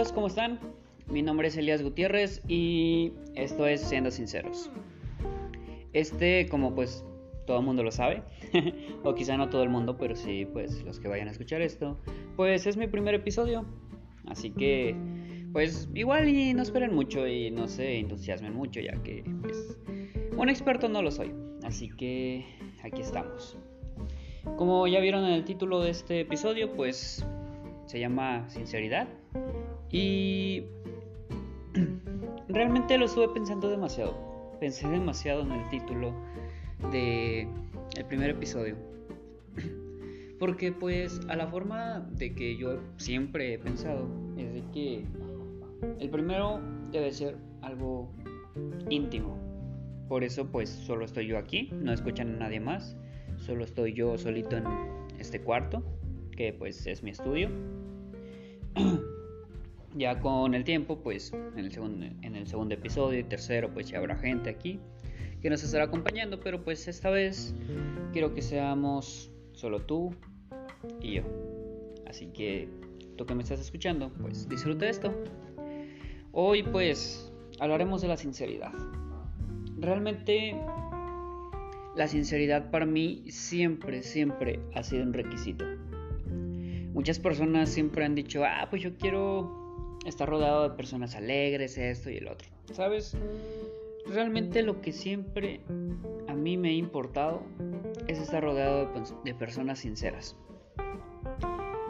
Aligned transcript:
amigos, 0.00 0.14
¿cómo 0.14 0.28
están? 0.28 0.58
Mi 1.08 1.20
nombre 1.20 1.48
es 1.48 1.58
Elías 1.58 1.82
Gutiérrez 1.82 2.40
y 2.48 3.12
esto 3.34 3.66
es 3.66 3.82
Siendo 3.82 4.10
Sinceros. 4.10 4.70
Este, 5.92 6.48
como 6.48 6.74
pues 6.74 7.04
todo 7.46 7.58
el 7.58 7.66
mundo 7.66 7.82
lo 7.82 7.90
sabe, 7.90 8.22
o 9.04 9.14
quizá 9.14 9.36
no 9.36 9.50
todo 9.50 9.62
el 9.62 9.68
mundo, 9.68 9.98
pero 9.98 10.16
sí, 10.16 10.46
pues 10.50 10.82
los 10.84 11.00
que 11.00 11.08
vayan 11.08 11.28
a 11.28 11.32
escuchar 11.32 11.60
esto, 11.60 11.98
pues 12.34 12.66
es 12.66 12.78
mi 12.78 12.86
primer 12.86 13.14
episodio. 13.14 13.66
Así 14.26 14.52
que, 14.52 14.96
pues 15.52 15.90
igual 15.94 16.32
no 16.56 16.62
esperen 16.62 16.94
mucho 16.94 17.26
y 17.26 17.50
no 17.50 17.68
se 17.68 17.98
entusiasmen 17.98 18.54
mucho, 18.54 18.80
ya 18.80 18.94
que 19.02 19.22
pues, 19.42 19.76
un 20.34 20.48
experto 20.48 20.88
no 20.88 21.02
lo 21.02 21.10
soy. 21.10 21.34
Así 21.62 21.90
que 21.90 22.46
aquí 22.82 23.02
estamos. 23.02 23.58
Como 24.56 24.86
ya 24.86 25.00
vieron 25.00 25.26
en 25.26 25.32
el 25.32 25.44
título 25.44 25.82
de 25.82 25.90
este 25.90 26.20
episodio, 26.20 26.72
pues 26.72 27.22
se 27.84 28.00
llama 28.00 28.48
Sinceridad. 28.48 29.08
Y 29.92 30.64
realmente 32.48 32.96
lo 32.98 33.06
estuve 33.06 33.28
pensando 33.28 33.68
demasiado. 33.68 34.16
Pensé 34.60 34.88
demasiado 34.88 35.42
en 35.42 35.52
el 35.52 35.68
título 35.70 36.14
de 36.92 37.48
el 37.96 38.04
primer 38.06 38.30
episodio. 38.30 38.76
Porque 40.38 40.72
pues 40.72 41.20
a 41.28 41.36
la 41.36 41.46
forma 41.46 42.00
de 42.12 42.34
que 42.34 42.56
yo 42.56 42.80
siempre 42.96 43.54
he 43.54 43.58
pensado 43.58 44.08
es 44.36 44.52
de 44.54 44.62
que 44.72 45.04
el 45.98 46.10
primero 46.10 46.60
debe 46.90 47.12
ser 47.12 47.36
algo 47.62 48.10
íntimo. 48.88 49.36
Por 50.08 50.24
eso 50.24 50.46
pues 50.50 50.68
solo 50.68 51.04
estoy 51.04 51.26
yo 51.26 51.38
aquí, 51.38 51.70
no 51.72 51.92
escuchan 51.92 52.34
a 52.36 52.38
nadie 52.38 52.60
más. 52.60 52.96
Solo 53.36 53.64
estoy 53.64 53.94
yo 53.94 54.18
solito 54.18 54.56
en 54.56 54.64
este 55.18 55.40
cuarto, 55.40 55.82
que 56.36 56.52
pues 56.52 56.86
es 56.86 57.02
mi 57.02 57.10
estudio. 57.10 57.48
Ya 59.94 60.20
con 60.20 60.54
el 60.54 60.64
tiempo, 60.64 61.00
pues 61.02 61.32
en 61.32 61.58
el, 61.58 61.72
segundo, 61.72 62.06
en 62.22 62.36
el 62.36 62.46
segundo 62.46 62.74
episodio 62.74 63.18
y 63.18 63.24
tercero, 63.24 63.72
pues 63.72 63.88
ya 63.88 63.98
habrá 63.98 64.16
gente 64.16 64.50
aquí 64.50 64.80
que 65.40 65.48
nos 65.48 65.62
estará 65.62 65.84
acompañando, 65.84 66.38
pero 66.40 66.62
pues 66.62 66.86
esta 66.86 67.10
vez 67.10 67.54
quiero 68.12 68.34
que 68.34 68.42
seamos 68.42 69.30
solo 69.52 69.80
tú 69.80 70.14
y 71.00 71.14
yo. 71.14 71.22
Así 72.06 72.26
que 72.26 72.68
tú 73.16 73.24
que 73.24 73.34
me 73.34 73.42
estás 73.42 73.60
escuchando, 73.60 74.12
pues 74.20 74.48
disfruta 74.48 74.88
esto. 74.88 75.14
Hoy 76.32 76.62
pues 76.62 77.32
hablaremos 77.58 78.02
de 78.02 78.08
la 78.08 78.16
sinceridad. 78.16 78.72
Realmente 79.78 80.54
la 81.96 82.06
sinceridad 82.06 82.70
para 82.70 82.86
mí 82.86 83.24
siempre, 83.28 84.02
siempre 84.02 84.60
ha 84.74 84.82
sido 84.82 85.04
un 85.04 85.12
requisito. 85.12 85.64
Muchas 86.92 87.18
personas 87.18 87.70
siempre 87.70 88.04
han 88.04 88.14
dicho, 88.14 88.44
ah, 88.44 88.66
pues 88.68 88.82
yo 88.82 88.96
quiero 88.96 89.69
estar 90.04 90.28
rodeado 90.28 90.68
de 90.68 90.76
personas 90.76 91.14
alegres, 91.14 91.76
esto 91.78 92.10
y 92.10 92.18
el 92.18 92.28
otro. 92.28 92.48
¿Sabes? 92.72 93.16
Realmente 94.06 94.62
lo 94.62 94.80
que 94.80 94.92
siempre 94.92 95.60
a 96.28 96.34
mí 96.34 96.56
me 96.56 96.70
ha 96.70 96.72
importado 96.72 97.42
es 98.08 98.18
estar 98.18 98.42
rodeado 98.42 98.90
de, 99.24 99.34
personas 99.34 99.80
sinceras. 99.80 100.36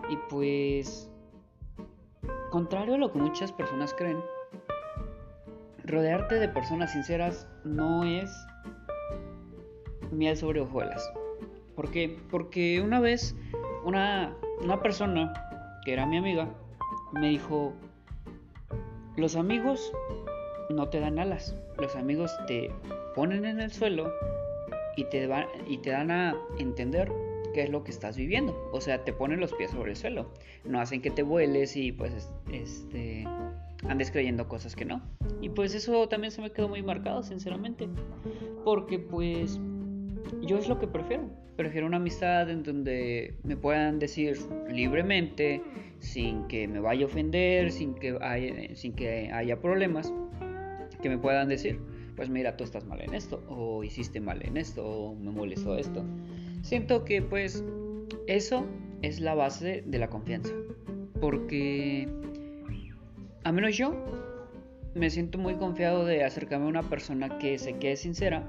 Y 0.08 0.16
pues, 0.28 1.10
contrario 2.50 2.94
a 2.94 2.98
lo 2.98 3.12
que 3.12 3.18
muchas 3.18 3.52
personas 3.52 3.94
creen, 3.94 4.18
rodearte 5.84 6.36
de 6.36 6.48
personas 6.48 6.92
sinceras 6.92 7.46
no 7.64 8.04
es 8.04 8.30
miel 10.10 10.36
sobre 10.36 10.60
hojuelas. 10.60 11.10
¿Por 11.76 11.90
qué? 11.90 12.18
Porque 12.30 12.80
una 12.82 13.00
vez 13.00 13.36
una, 13.84 14.36
una 14.62 14.82
persona 14.82 15.32
que 15.84 15.92
era 15.92 16.06
mi 16.06 16.18
amiga 16.18 16.48
me 17.12 17.28
dijo, 17.28 17.72
los 19.16 19.36
amigos 19.36 19.92
no 20.70 20.88
te 20.88 21.00
dan 21.00 21.18
alas, 21.18 21.56
los 21.78 21.96
amigos 21.96 22.30
te 22.46 22.70
ponen 23.14 23.44
en 23.44 23.60
el 23.60 23.72
suelo 23.72 24.12
y 24.96 25.04
te, 25.04 25.26
dan 25.26 26.10
a 26.10 26.36
entender 26.58 27.10
qué 27.54 27.62
es 27.62 27.70
lo 27.70 27.82
que 27.84 27.90
estás 27.90 28.16
viviendo. 28.16 28.56
O 28.72 28.80
sea, 28.80 29.04
te 29.04 29.12
ponen 29.12 29.40
los 29.40 29.52
pies 29.54 29.70
sobre 29.70 29.92
el 29.92 29.96
suelo. 29.96 30.30
No 30.64 30.80
hacen 30.80 31.00
que 31.00 31.10
te 31.10 31.22
vueles 31.22 31.76
y 31.76 31.92
pues 31.92 32.30
este 32.52 33.26
andes 33.88 34.10
creyendo 34.10 34.46
cosas 34.46 34.76
que 34.76 34.84
no. 34.84 35.00
Y 35.40 35.48
pues 35.48 35.74
eso 35.74 36.08
también 36.08 36.30
se 36.30 36.42
me 36.42 36.52
quedó 36.52 36.68
muy 36.68 36.82
marcado, 36.82 37.22
sinceramente. 37.22 37.88
Porque 38.64 38.98
pues 38.98 39.58
yo 40.42 40.58
es 40.58 40.68
lo 40.68 40.78
que 40.78 40.86
prefiero. 40.86 41.24
Prefiero 41.56 41.86
una 41.86 41.96
amistad 41.96 42.48
en 42.50 42.62
donde 42.62 43.34
me 43.42 43.56
puedan 43.56 43.98
decir 43.98 44.38
libremente, 44.70 45.62
sin 46.00 46.46
que 46.48 46.66
me 46.66 46.80
vaya 46.80 47.04
a 47.04 47.06
ofender, 47.06 47.70
sin 47.70 47.94
que 47.94 48.18
haya, 48.20 48.74
sin 48.74 48.92
que 48.94 49.30
haya 49.32 49.60
problemas, 49.60 50.12
que 51.00 51.08
me 51.08 51.18
puedan 51.18 51.48
decir, 51.48 51.78
pues 52.16 52.28
mira, 52.28 52.56
tú 52.56 52.64
estás 52.64 52.84
mal 52.84 53.00
en 53.00 53.14
esto, 53.14 53.42
o 53.48 53.84
hiciste 53.84 54.20
mal 54.20 54.44
en 54.44 54.56
esto, 54.56 54.84
o 54.84 55.14
me 55.14 55.30
molestó 55.30 55.76
esto. 55.76 56.04
Siento 56.62 57.04
que 57.04 57.22
pues 57.22 57.64
eso 58.26 58.66
es 59.02 59.20
la 59.20 59.34
base 59.34 59.82
de 59.86 59.98
la 59.98 60.08
confianza. 60.08 60.52
Porque 61.20 62.08
a 63.44 63.52
menos 63.52 63.76
yo 63.76 63.94
me 64.94 65.10
siento 65.10 65.38
muy 65.38 65.54
confiado 65.54 66.04
de 66.04 66.24
acercarme 66.24 66.66
a 66.66 66.68
una 66.68 66.82
persona 66.82 67.38
que 67.38 67.58
sé 67.58 67.74
que 67.74 67.92
es 67.92 68.00
sincera 68.00 68.46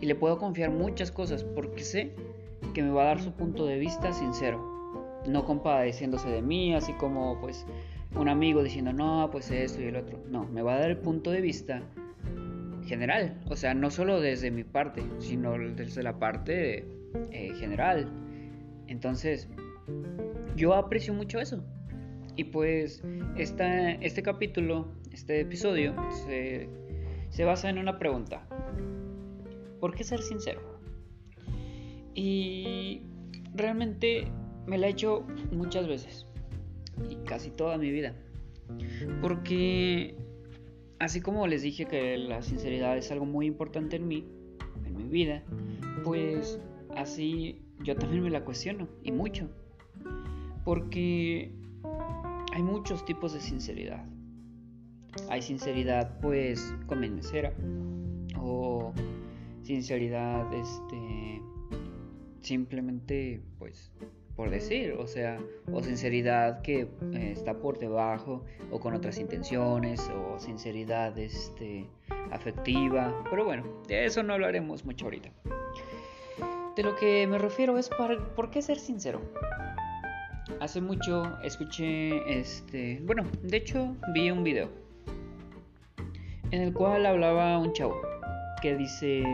y 0.00 0.06
le 0.06 0.14
puedo 0.14 0.38
confiar 0.38 0.70
muchas 0.70 1.12
cosas 1.12 1.44
porque 1.44 1.84
sé 1.84 2.12
que 2.74 2.82
me 2.82 2.90
va 2.90 3.02
a 3.02 3.06
dar 3.06 3.20
su 3.20 3.32
punto 3.32 3.66
de 3.66 3.78
vista 3.78 4.12
sincero, 4.12 4.71
no 5.26 5.44
compadeciéndose 5.44 6.28
de 6.28 6.42
mí, 6.42 6.74
así 6.74 6.92
como 6.94 7.40
pues 7.40 7.66
un 8.14 8.28
amigo 8.28 8.62
diciendo 8.62 8.92
no, 8.92 9.28
pues 9.30 9.50
esto 9.50 9.80
y 9.80 9.86
el 9.86 9.96
otro. 9.96 10.18
No, 10.28 10.44
me 10.44 10.62
va 10.62 10.74
a 10.74 10.78
dar 10.78 10.90
el 10.90 10.98
punto 10.98 11.30
de 11.30 11.40
vista 11.40 11.82
general, 12.86 13.40
o 13.48 13.56
sea, 13.56 13.74
no 13.74 13.90
solo 13.90 14.20
desde 14.20 14.50
mi 14.50 14.64
parte, 14.64 15.02
sino 15.18 15.52
desde 15.52 16.02
la 16.02 16.18
parte 16.18 16.84
eh, 17.30 17.52
general. 17.58 18.08
Entonces, 18.88 19.48
yo 20.56 20.74
aprecio 20.74 21.14
mucho 21.14 21.40
eso. 21.40 21.64
Y 22.36 22.44
pues 22.44 23.02
esta, 23.36 23.92
este 23.92 24.22
capítulo, 24.22 24.88
este 25.12 25.40
episodio, 25.40 25.94
se, 26.26 26.68
se 27.28 27.44
basa 27.44 27.68
en 27.70 27.78
una 27.78 27.98
pregunta. 27.98 28.46
¿Por 29.80 29.94
qué 29.94 30.04
ser 30.04 30.20
sincero? 30.20 30.60
Y 32.14 33.02
realmente 33.54 34.28
me 34.66 34.78
la 34.78 34.86
he 34.86 34.90
hecho 34.90 35.26
muchas 35.50 35.86
veces. 35.86 36.26
Y 37.08 37.16
casi 37.24 37.50
toda 37.50 37.78
mi 37.78 37.90
vida. 37.90 38.14
Porque 39.20 40.16
así 40.98 41.20
como 41.20 41.46
les 41.46 41.62
dije 41.62 41.86
que 41.86 42.16
la 42.16 42.42
sinceridad 42.42 42.96
es 42.96 43.10
algo 43.10 43.26
muy 43.26 43.46
importante 43.46 43.96
en 43.96 44.06
mí, 44.06 44.26
en 44.84 44.96
mi 44.96 45.04
vida, 45.04 45.42
pues 46.04 46.60
así 46.94 47.62
yo 47.82 47.96
también 47.96 48.22
me 48.22 48.30
la 48.30 48.44
cuestiono. 48.44 48.88
Y 49.02 49.12
mucho. 49.12 49.48
Porque 50.64 51.52
hay 52.52 52.62
muchos 52.62 53.04
tipos 53.04 53.32
de 53.32 53.40
sinceridad. 53.40 54.04
Hay 55.28 55.42
sinceridad 55.42 56.18
pues 56.20 56.74
convencera 56.86 57.52
o 58.38 58.92
sinceridad, 59.62 60.52
este, 60.52 61.42
simplemente, 62.40 63.42
pues, 63.58 63.92
por 64.36 64.50
decir, 64.50 64.92
o 64.98 65.06
sea, 65.06 65.38
o 65.70 65.82
sinceridad 65.82 66.62
que 66.62 66.88
eh, 67.12 67.32
está 67.32 67.54
por 67.54 67.78
debajo 67.78 68.44
o 68.70 68.80
con 68.80 68.94
otras 68.94 69.18
intenciones, 69.18 70.00
o 70.10 70.38
sinceridad, 70.38 71.16
este, 71.18 71.86
afectiva, 72.30 73.14
pero 73.30 73.44
bueno, 73.44 73.64
de 73.86 74.06
eso 74.06 74.22
no 74.22 74.32
hablaremos 74.32 74.84
mucho 74.84 75.06
ahorita. 75.06 75.30
De 76.76 76.82
lo 76.82 76.96
que 76.96 77.26
me 77.26 77.36
refiero 77.36 77.76
es 77.76 77.90
por 77.90 78.50
qué 78.50 78.62
ser 78.62 78.78
sincero. 78.78 79.20
Hace 80.60 80.80
mucho 80.80 81.38
escuché 81.42 82.38
este, 82.38 83.00
bueno, 83.04 83.24
de 83.42 83.56
hecho 83.56 83.96
vi 84.14 84.30
un 84.30 84.44
video 84.44 84.70
en 86.50 86.62
el 86.62 86.72
cual 86.72 87.04
hablaba 87.06 87.58
un 87.58 87.72
chavo 87.72 88.00
que 88.60 88.76
dice, 88.76 89.24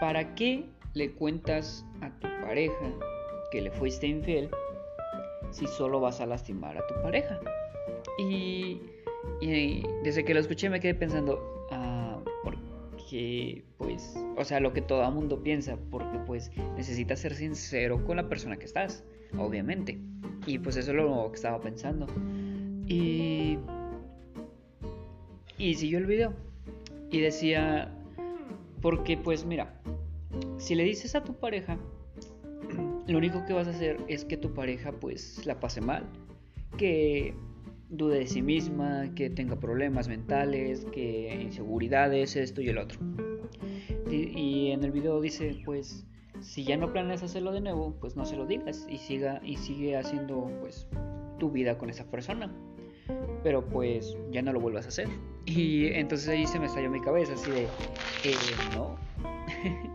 ¿para 0.00 0.34
qué 0.34 0.66
le 0.92 1.10
cuentas 1.12 1.84
a 2.00 2.10
tu 2.20 2.28
pareja 2.42 2.92
que 3.54 3.62
le 3.62 3.70
fuiste 3.70 4.08
infiel 4.08 4.50
si 5.52 5.68
solo 5.68 6.00
vas 6.00 6.20
a 6.20 6.26
lastimar 6.26 6.76
a 6.76 6.84
tu 6.88 6.94
pareja? 7.00 7.40
Y, 8.18 8.80
desde 10.02 10.24
que 10.24 10.34
lo 10.34 10.40
escuché 10.40 10.68
me 10.68 10.80
quedé 10.80 10.94
pensando, 10.94 11.66
ah, 11.70 12.18
porque 12.42 13.64
pues, 13.78 14.18
o 14.36 14.44
sea, 14.44 14.58
lo 14.58 14.72
que 14.72 14.82
todo 14.82 15.08
mundo 15.12 15.42
piensa, 15.42 15.78
porque 15.90 16.18
pues 16.26 16.50
necesitas 16.76 17.20
ser 17.20 17.34
sincero 17.34 18.04
con 18.04 18.16
la 18.16 18.28
persona 18.28 18.56
que 18.56 18.64
estás, 18.64 19.04
obviamente. 19.38 20.00
Y 20.46 20.58
pues 20.58 20.76
eso 20.76 20.90
es 20.90 20.96
lo 20.96 21.30
que 21.30 21.36
estaba 21.36 21.60
pensando. 21.60 22.06
Y, 22.88 23.58
y 25.58 25.74
siguió 25.74 25.98
el 25.98 26.06
video. 26.06 26.34
Y 27.10 27.20
decía, 27.20 27.94
porque 28.82 29.16
pues 29.16 29.44
mira, 29.44 29.80
si 30.58 30.74
le 30.74 30.82
dices 30.82 31.14
a 31.14 31.22
tu 31.22 31.34
pareja, 31.34 31.78
lo 33.06 33.18
único 33.18 33.44
que 33.44 33.52
vas 33.52 33.66
a 33.66 33.70
hacer 33.70 33.98
es 34.08 34.24
que 34.24 34.36
tu 34.36 34.54
pareja 34.54 34.92
pues 34.92 35.44
la 35.46 35.60
pase 35.60 35.80
mal, 35.80 36.04
que 36.76 37.34
dude 37.90 38.18
de 38.18 38.26
sí 38.26 38.42
misma, 38.42 39.14
que 39.14 39.30
tenga 39.30 39.56
problemas 39.56 40.08
mentales, 40.08 40.84
que 40.86 41.42
inseguridades, 41.42 42.36
esto 42.36 42.60
y 42.60 42.68
el 42.68 42.78
otro. 42.78 42.98
Y, 44.10 44.70
en 44.70 44.84
el 44.84 44.92
video 44.92 45.20
dice, 45.20 45.60
pues, 45.64 46.06
si 46.40 46.64
ya 46.64 46.76
no 46.76 46.92
planeas 46.92 47.22
hacerlo 47.22 47.52
de 47.52 47.60
nuevo, 47.60 47.96
pues 48.00 48.16
no 48.16 48.24
se 48.24 48.36
lo 48.36 48.46
digas 48.46 48.86
y 48.88 48.98
siga 48.98 49.40
y 49.42 49.56
sigue 49.56 49.96
haciendo 49.96 50.50
pues 50.60 50.86
tu 51.38 51.50
vida 51.50 51.78
con 51.78 51.90
esa 51.90 52.08
persona. 52.10 52.52
Pero 53.42 53.66
pues 53.66 54.16
ya 54.30 54.42
no 54.42 54.52
lo 54.52 54.60
vuelvas 54.60 54.86
a 54.86 54.88
hacer. 54.88 55.08
Y 55.46 55.86
entonces 55.88 56.28
ahí 56.28 56.46
se 56.46 56.58
me 56.58 56.66
estalló 56.66 56.90
mi 56.90 57.00
cabeza 57.00 57.34
así 57.34 57.50
de, 57.50 57.64
eh, 57.64 58.36
no. 58.74 58.96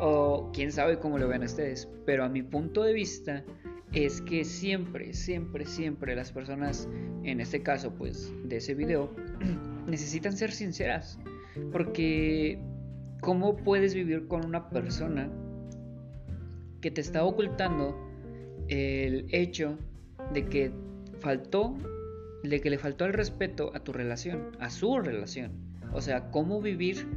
o 0.00 0.50
quién 0.52 0.72
sabe 0.72 0.98
cómo 0.98 1.18
lo 1.18 1.28
ven 1.28 1.42
ustedes. 1.42 1.88
Pero 2.06 2.24
a 2.24 2.28
mi 2.28 2.42
punto 2.42 2.82
de 2.82 2.92
vista, 2.92 3.44
es 3.92 4.20
que 4.20 4.44
siempre, 4.44 5.12
siempre, 5.12 5.66
siempre 5.66 6.14
las 6.14 6.32
personas, 6.32 6.88
en 7.24 7.40
este 7.40 7.62
caso 7.62 7.92
pues 7.92 8.32
de 8.44 8.56
ese 8.56 8.74
video, 8.74 9.10
necesitan 9.86 10.36
ser 10.36 10.52
sinceras. 10.52 11.18
Porque 11.72 12.58
¿cómo 13.20 13.56
puedes 13.56 13.94
vivir 13.94 14.28
con 14.28 14.44
una 14.44 14.70
persona 14.70 15.30
que 16.80 16.90
te 16.90 17.00
está 17.00 17.24
ocultando 17.24 17.96
el 18.68 19.26
hecho 19.30 19.76
de 20.32 20.46
que 20.46 20.72
faltó, 21.18 21.76
de 22.44 22.60
que 22.60 22.70
le 22.70 22.78
faltó 22.78 23.04
el 23.04 23.12
respeto 23.12 23.72
a 23.74 23.80
tu 23.80 23.92
relación, 23.92 24.52
a 24.60 24.70
su 24.70 24.98
relación? 25.00 25.52
O 25.92 26.00
sea, 26.00 26.30
¿cómo 26.30 26.60
vivir 26.60 27.08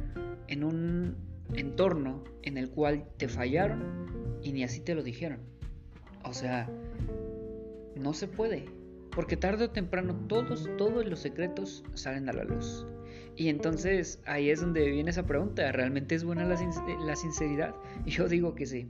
en 0.48 0.64
un 0.64 1.16
entorno 1.52 2.24
en 2.42 2.56
el 2.56 2.70
cual 2.70 3.06
te 3.16 3.28
fallaron 3.28 4.38
y 4.42 4.52
ni 4.52 4.64
así 4.64 4.80
te 4.80 4.94
lo 4.94 5.02
dijeron? 5.02 5.40
O 6.24 6.32
sea, 6.32 6.70
no 7.96 8.14
se 8.14 8.28
puede. 8.28 8.64
Porque 9.10 9.36
tarde 9.36 9.66
o 9.66 9.70
temprano 9.70 10.14
todos, 10.28 10.68
todos 10.76 11.06
los 11.06 11.20
secretos 11.20 11.84
salen 11.94 12.28
a 12.28 12.32
la 12.32 12.44
luz. 12.44 12.86
Y 13.36 13.48
entonces 13.48 14.20
ahí 14.26 14.50
es 14.50 14.60
donde 14.60 14.90
viene 14.90 15.10
esa 15.10 15.26
pregunta, 15.26 15.70
¿realmente 15.72 16.14
es 16.14 16.24
buena 16.24 16.44
la, 16.44 16.56
sinceridad? 17.16 17.74
Y 18.04 18.10
yo 18.12 18.28
digo 18.28 18.54
que 18.54 18.66
sí. 18.66 18.88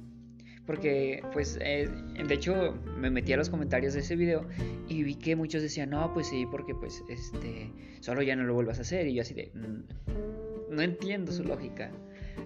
Porque, 0.66 1.22
pues, 1.34 1.58
eh, 1.60 1.90
de 2.26 2.34
hecho, 2.34 2.74
me 2.96 3.10
metí 3.10 3.34
a 3.34 3.36
los 3.36 3.50
comentarios 3.50 3.92
de 3.92 4.00
ese 4.00 4.16
video 4.16 4.48
y 4.88 5.02
vi 5.02 5.16
que 5.16 5.36
muchos 5.36 5.60
decían, 5.60 5.90
no, 5.90 6.14
pues 6.14 6.28
sí, 6.28 6.46
porque, 6.50 6.74
pues, 6.74 7.04
este, 7.10 7.70
solo 8.00 8.22
ya 8.22 8.34
no 8.34 8.44
lo 8.44 8.54
vuelvas 8.54 8.78
a 8.78 8.82
hacer. 8.82 9.06
Y 9.06 9.14
yo 9.14 9.20
así 9.20 9.34
de, 9.34 9.52
mm, 9.54 10.74
no 10.74 10.80
entiendo 10.82 11.32
su 11.32 11.44
lógica. 11.44 11.90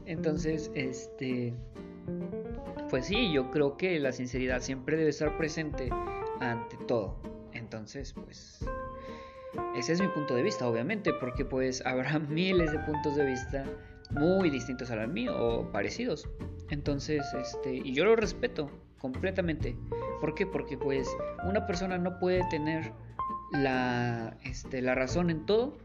Entonces, 0.07 0.71
este, 0.75 1.55
pues 2.91 3.07
sí, 3.07 3.33
yo 3.33 3.51
creo 3.51 3.77
que 3.77 3.99
la 3.99 4.13
sinceridad 4.13 4.61
siempre 4.61 4.97
debe 4.97 5.11
estar 5.11 5.37
presente 5.37 5.91
ante 6.41 6.77
todo. 6.87 7.21
Entonces, 7.53 8.13
pues 8.13 8.65
ese 9.77 9.93
es 9.93 10.01
mi 10.01 10.09
punto 10.09 10.35
de 10.35 10.43
vista, 10.43 10.69
obviamente, 10.69 11.13
porque 11.13 11.45
pues 11.45 11.83
habrá 11.87 12.19
miles 12.19 12.73
de 12.73 12.79
puntos 12.81 13.17
de 13.17 13.25
vista 13.25 13.65
muy 14.11 14.51
distintos 14.51 14.91
al 14.91 15.09
mío 15.09 15.37
o 15.37 15.71
parecidos. 15.71 16.29
Entonces, 16.71 17.25
este, 17.35 17.75
y 17.75 17.93
yo 17.93 18.05
lo 18.05 18.17
respeto 18.17 18.71
completamente. 18.99 19.77
¿Por 20.21 20.35
qué? 20.35 20.47
Porque 20.47 20.77
pues 20.77 21.09
una 21.47 21.67
persona 21.67 21.99
no 21.99 22.19
puede 22.19 22.43
tener 22.51 22.93
la, 23.53 24.37
este, 24.45 24.83
la 24.83 24.95
razón 24.95 25.31
en 25.31 25.47
todo 25.47 25.77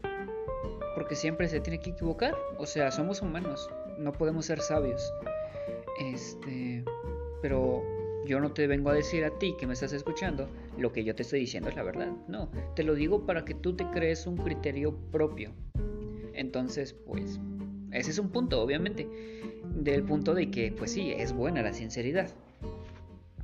porque 0.94 1.16
siempre 1.16 1.48
se 1.48 1.60
tiene 1.60 1.80
que 1.80 1.90
equivocar. 1.90 2.34
O 2.58 2.66
sea, 2.66 2.90
somos 2.90 3.20
humanos, 3.22 3.68
no 3.98 4.12
podemos 4.12 4.46
ser 4.46 4.60
sabios. 4.60 5.12
Este, 6.00 6.84
pero 7.42 7.82
yo 8.26 8.40
no 8.40 8.52
te 8.52 8.66
vengo 8.66 8.90
a 8.90 8.94
decir 8.94 9.24
a 9.24 9.38
ti 9.38 9.54
que 9.58 9.66
me 9.66 9.74
estás 9.74 9.92
escuchando 9.92 10.48
lo 10.78 10.92
que 10.92 11.04
yo 11.04 11.14
te 11.14 11.22
estoy 11.22 11.40
diciendo 11.40 11.68
es 11.68 11.76
la 11.76 11.82
verdad. 11.82 12.12
No, 12.28 12.50
te 12.74 12.82
lo 12.82 12.94
digo 12.94 13.26
para 13.26 13.44
que 13.44 13.54
tú 13.54 13.76
te 13.76 13.84
crees 13.90 14.26
un 14.26 14.36
criterio 14.36 14.96
propio. 15.12 15.52
Entonces, 16.32 16.94
pues, 16.94 17.38
ese 17.92 18.10
es 18.10 18.18
un 18.18 18.30
punto, 18.30 18.60
obviamente, 18.60 19.08
del 19.74 20.02
punto 20.02 20.34
de 20.34 20.50
que, 20.50 20.72
pues 20.72 20.92
sí, 20.92 21.12
es 21.12 21.32
buena 21.32 21.62
la 21.62 21.72
sinceridad. 21.72 22.30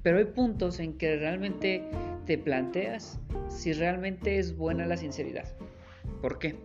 Pero 0.03 0.19
hay 0.19 0.25
puntos 0.25 0.81
en 0.81 0.97
que 0.97 1.17
realmente 1.17 1.85
te 2.27 2.39
planteas 2.39 3.21
si 3.49 3.73
realmente 3.73 4.39
es 4.39 4.57
buena 4.57 4.87
la 4.87 4.97
sinceridad. 4.97 5.45
¿Por 6.23 6.39
qué? 6.39 6.57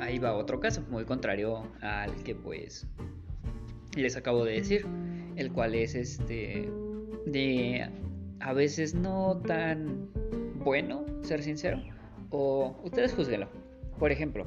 Ahí 0.00 0.18
va 0.18 0.34
otro 0.34 0.60
caso, 0.60 0.82
muy 0.90 1.04
contrario 1.04 1.62
al 1.82 2.14
que 2.22 2.34
pues 2.34 2.86
les 3.96 4.16
acabo 4.16 4.44
de 4.44 4.54
decir, 4.54 4.86
el 5.36 5.52
cual 5.52 5.74
es 5.74 5.94
este 5.94 6.68
de 7.26 7.88
a 8.40 8.52
veces 8.54 8.94
no 8.94 9.40
tan 9.46 10.08
bueno, 10.54 11.04
ser 11.22 11.42
sincero, 11.42 11.82
o 12.30 12.76
ustedes 12.82 13.12
juzguenlo. 13.12 13.48
Por 13.98 14.10
ejemplo, 14.10 14.44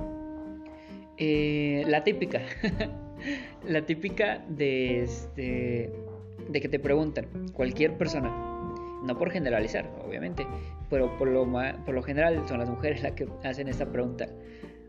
eh, 1.17 1.83
la 1.87 2.03
típica, 2.03 2.41
la 3.67 3.85
típica 3.85 4.43
de 4.49 5.03
este 5.03 5.93
de 6.49 6.61
que 6.61 6.67
te 6.67 6.79
preguntan 6.79 7.27
cualquier 7.53 7.97
persona, 7.97 8.29
no 9.03 9.17
por 9.17 9.31
generalizar, 9.31 9.89
obviamente, 10.05 10.45
pero 10.89 11.15
por 11.17 11.27
lo, 11.27 11.45
por 11.85 11.93
lo 11.93 12.03
general 12.03 12.43
son 12.47 12.59
las 12.59 12.69
mujeres 12.69 13.01
las 13.03 13.13
que 13.13 13.27
hacen 13.43 13.67
esta 13.67 13.85
pregunta. 13.85 14.27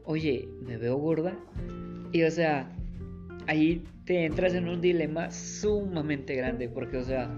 Oye, 0.06 0.48
¿me 0.60 0.76
veo 0.76 0.98
gorda? 0.98 1.34
Y 2.12 2.22
o 2.24 2.30
sea, 2.30 2.70
ahí 3.46 3.84
te 4.04 4.26
entras 4.26 4.52
en 4.54 4.68
un 4.68 4.82
dilema 4.82 5.30
sumamente 5.30 6.34
grande, 6.34 6.68
porque, 6.68 6.98
o 6.98 7.02
sea, 7.02 7.30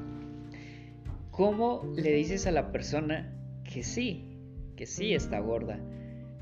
¿cómo 1.30 1.92
le 1.94 2.12
dices 2.12 2.46
a 2.48 2.50
la 2.50 2.72
persona 2.72 3.32
que 3.62 3.84
sí, 3.84 4.36
que 4.74 4.84
sí 4.84 5.14
está 5.14 5.38
gorda? 5.38 5.78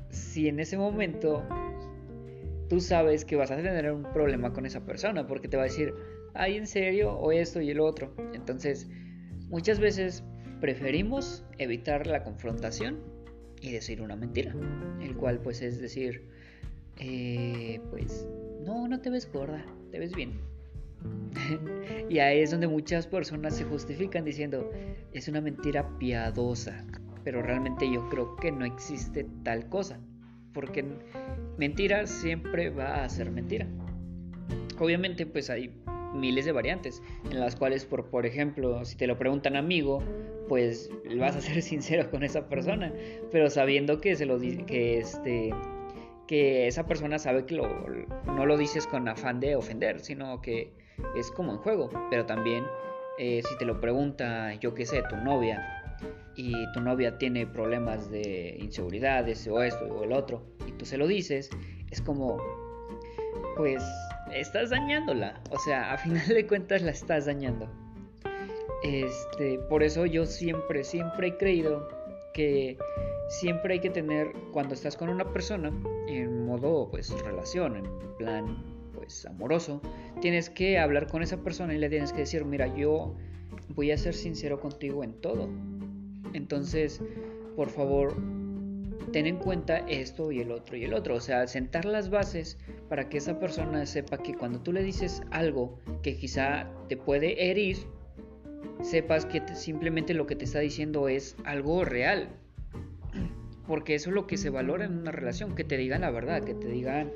Si 0.09 0.47
en 0.47 0.59
ese 0.59 0.77
momento 0.77 1.43
tú 2.69 2.79
sabes 2.79 3.23
que 3.23 3.35
vas 3.35 3.51
a 3.51 3.57
tener 3.57 3.91
un 3.91 4.03
problema 4.11 4.51
con 4.51 4.65
esa 4.65 4.83
persona, 4.83 5.27
porque 5.27 5.47
te 5.47 5.57
va 5.57 5.63
a 5.63 5.67
decir, 5.67 5.93
ay, 6.33 6.57
en 6.57 6.65
serio, 6.65 7.13
o 7.13 7.31
esto 7.31 7.61
y 7.61 7.69
el 7.69 7.79
otro. 7.79 8.15
Entonces, 8.33 8.89
muchas 9.49 9.79
veces 9.79 10.23
preferimos 10.59 11.45
evitar 11.59 12.07
la 12.07 12.23
confrontación 12.23 13.14
y 13.61 13.71
decir 13.71 14.01
una 14.01 14.15
mentira, 14.15 14.53
el 15.01 15.15
cual 15.15 15.39
pues 15.39 15.61
es 15.61 15.79
decir, 15.79 16.23
eh, 16.97 17.79
pues 17.89 18.27
no, 18.65 18.87
no 18.87 18.99
te 19.01 19.09
ves 19.09 19.31
gorda, 19.31 19.65
te 19.91 19.99
ves 19.99 20.13
bien. 20.13 20.33
y 22.09 22.19
ahí 22.19 22.39
es 22.39 22.51
donde 22.51 22.67
muchas 22.67 23.07
personas 23.07 23.55
se 23.55 23.63
justifican 23.63 24.25
diciendo, 24.25 24.71
es 25.13 25.27
una 25.27 25.41
mentira 25.41 25.87
piadosa, 25.99 26.85
pero 27.23 27.41
realmente 27.41 27.91
yo 27.91 28.07
creo 28.09 28.35
que 28.37 28.51
no 28.51 28.65
existe 28.65 29.25
tal 29.43 29.67
cosa, 29.69 29.99
porque 30.53 30.85
mentira 31.57 32.07
siempre 32.07 32.69
va 32.69 33.03
a 33.03 33.09
ser 33.09 33.31
mentira. 33.31 33.67
Obviamente 34.79 35.25
pues 35.25 35.49
hay 35.49 35.73
miles 36.15 36.45
de 36.45 36.51
variantes 36.51 37.01
en 37.29 37.39
las 37.39 37.55
cuales 37.55 37.85
por, 37.85 38.09
por 38.09 38.25
ejemplo 38.25 38.83
si 38.85 38.95
te 38.95 39.07
lo 39.07 39.17
preguntan 39.17 39.55
amigo 39.55 40.01
pues 40.47 40.89
vas 41.19 41.35
a 41.35 41.41
ser 41.41 41.61
sincero 41.63 42.09
con 42.09 42.23
esa 42.23 42.47
persona 42.47 42.93
pero 43.31 43.49
sabiendo 43.49 43.99
que 43.99 44.15
se 44.15 44.25
lo 44.25 44.39
que 44.39 44.99
este 44.99 45.51
que 46.27 46.67
esa 46.67 46.85
persona 46.85 47.19
sabe 47.19 47.45
que 47.45 47.55
no 47.55 48.45
lo 48.45 48.57
dices 48.57 48.87
con 48.87 49.07
afán 49.07 49.39
de 49.39 49.55
ofender, 49.55 49.99
sino 49.99 50.41
que 50.41 50.73
es 51.15 51.31
como 51.31 51.53
en 51.53 51.57
juego. 51.59 51.89
Pero 52.09 52.25
también 52.25 52.63
eh, 53.17 53.41
si 53.47 53.57
te 53.57 53.65
lo 53.65 53.79
pregunta, 53.79 54.53
yo 54.55 54.73
qué 54.73 54.85
sé, 54.85 55.03
tu 55.09 55.17
novia, 55.17 55.83
y 56.35 56.53
tu 56.73 56.81
novia 56.81 57.17
tiene 57.17 57.47
problemas 57.47 58.09
de 58.11 58.57
inseguridades 58.59 59.47
o 59.47 59.61
esto 59.63 59.85
o 59.85 60.03
el 60.03 60.11
otro, 60.11 60.45
y 60.67 60.71
tú 60.73 60.85
se 60.85 60.97
lo 60.97 61.07
dices, 61.07 61.49
es 61.91 62.01
como, 62.01 62.37
pues, 63.55 63.83
estás 64.33 64.71
dañándola. 64.71 65.41
O 65.51 65.59
sea, 65.59 65.93
a 65.93 65.97
final 65.97 66.27
de 66.27 66.45
cuentas 66.45 66.81
la 66.81 66.91
estás 66.91 67.25
dañando. 67.25 67.69
Este, 68.85 69.57
por 69.57 69.81
eso 69.81 70.05
yo 70.05 70.27
siempre, 70.27 70.83
siempre 70.83 71.29
he 71.29 71.37
creído 71.37 71.87
que 72.35 72.77
siempre 73.29 73.73
hay 73.73 73.79
que 73.79 73.89
tener, 73.89 74.31
cuando 74.51 74.75
estás 74.75 74.95
con 74.95 75.09
una 75.09 75.33
persona, 75.33 75.71
en 76.07 76.45
modo 76.45 76.91
pues 76.91 77.09
relación, 77.23 77.77
en 77.77 77.85
plan 78.19 78.63
pues 78.93 79.25
amoroso, 79.25 79.81
tienes 80.21 80.51
que 80.51 80.77
hablar 80.77 81.07
con 81.07 81.23
esa 81.23 81.37
persona 81.37 81.73
y 81.73 81.79
le 81.79 81.89
tienes 81.89 82.13
que 82.13 82.19
decir, 82.19 82.45
mira, 82.45 82.75
yo 82.75 83.15
voy 83.69 83.89
a 83.89 83.97
ser 83.97 84.13
sincero 84.13 84.59
contigo 84.59 85.03
en 85.03 85.13
todo. 85.13 85.49
Entonces, 86.33 87.01
por 87.55 87.71
favor, 87.71 88.13
ten 89.11 89.25
en 89.25 89.37
cuenta 89.37 89.79
esto 89.87 90.31
y 90.31 90.41
el 90.41 90.51
otro 90.51 90.77
y 90.77 90.83
el 90.83 90.93
otro. 90.93 91.15
O 91.15 91.21
sea, 91.21 91.47
sentar 91.47 91.85
las 91.85 92.11
bases 92.11 92.59
para 92.87 93.09
que 93.09 93.17
esa 93.17 93.39
persona 93.39 93.83
sepa 93.87 94.19
que 94.19 94.35
cuando 94.35 94.61
tú 94.61 94.71
le 94.71 94.83
dices 94.83 95.23
algo 95.31 95.79
que 96.03 96.15
quizá 96.17 96.69
te 96.87 96.97
puede 96.97 97.49
herir, 97.49 97.77
sepas 98.81 99.25
que 99.25 99.41
simplemente 99.55 100.13
lo 100.13 100.25
que 100.25 100.35
te 100.35 100.45
está 100.45 100.59
diciendo 100.59 101.07
es 101.07 101.35
algo 101.43 101.85
real, 101.85 102.29
porque 103.67 103.95
eso 103.95 104.09
es 104.09 104.15
lo 104.15 104.27
que 104.27 104.37
se 104.37 104.49
valora 104.49 104.85
en 104.85 104.97
una 104.97 105.11
relación, 105.11 105.55
que 105.55 105.63
te 105.63 105.77
digan 105.77 106.01
la 106.01 106.11
verdad, 106.11 106.43
que 106.43 106.53
te 106.53 106.67
digan 106.67 107.11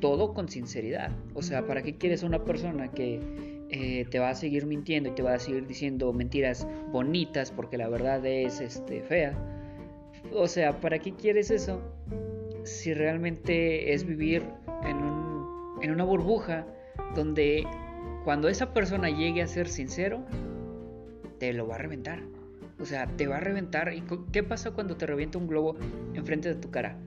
todo 0.00 0.34
con 0.34 0.48
sinceridad. 0.48 1.12
O 1.34 1.42
sea, 1.42 1.66
¿para 1.66 1.82
qué 1.82 1.96
quieres 1.96 2.22
una 2.22 2.44
persona 2.44 2.90
que 2.90 3.20
eh, 3.70 4.04
te 4.10 4.18
va 4.18 4.30
a 4.30 4.34
seguir 4.34 4.66
mintiendo 4.66 5.08
y 5.10 5.12
te 5.12 5.22
va 5.22 5.34
a 5.34 5.38
seguir 5.38 5.66
diciendo 5.66 6.12
mentiras 6.12 6.66
bonitas 6.92 7.50
porque 7.50 7.78
la 7.78 7.88
verdad 7.88 8.24
es 8.26 8.60
este, 8.60 9.02
fea? 9.02 9.36
o 10.32 10.48
sea, 10.48 10.80
¿para 10.80 10.98
qué 10.98 11.12
quieres 11.12 11.50
eso? 11.50 11.80
Si 12.64 12.94
realmente 12.94 13.92
es 13.92 14.04
vivir 14.04 14.42
en, 14.84 14.96
un, 14.96 15.78
en 15.82 15.90
una 15.90 16.04
burbuja 16.04 16.66
donde 17.14 17.64
cuando 18.24 18.48
esa 18.48 18.72
persona 18.72 19.10
llegue 19.10 19.42
a 19.42 19.46
ser 19.46 19.68
sincero, 19.68 20.24
te 21.38 21.52
lo 21.52 21.66
va 21.66 21.76
a 21.76 21.78
reventar. 21.78 22.22
O 22.78 22.84
sea, 22.84 23.06
te 23.06 23.26
va 23.26 23.36
a 23.36 23.40
reventar. 23.40 23.92
¿Y 23.94 24.02
qué 24.32 24.42
pasa 24.42 24.72
cuando 24.72 24.96
te 24.96 25.06
revienta 25.06 25.38
un 25.38 25.46
globo 25.46 25.76
enfrente 26.14 26.48
de 26.48 26.56
tu 26.56 26.70
cara? 26.70 26.98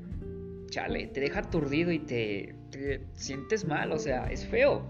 Chale, 0.69 1.07
te 1.07 1.19
deja 1.19 1.39
aturdido 1.39 1.91
y 1.91 1.99
te, 1.99 2.55
te 2.71 3.01
sientes 3.13 3.65
mal. 3.65 3.91
O 3.91 3.99
sea, 3.99 4.31
es 4.31 4.45
feo. 4.45 4.85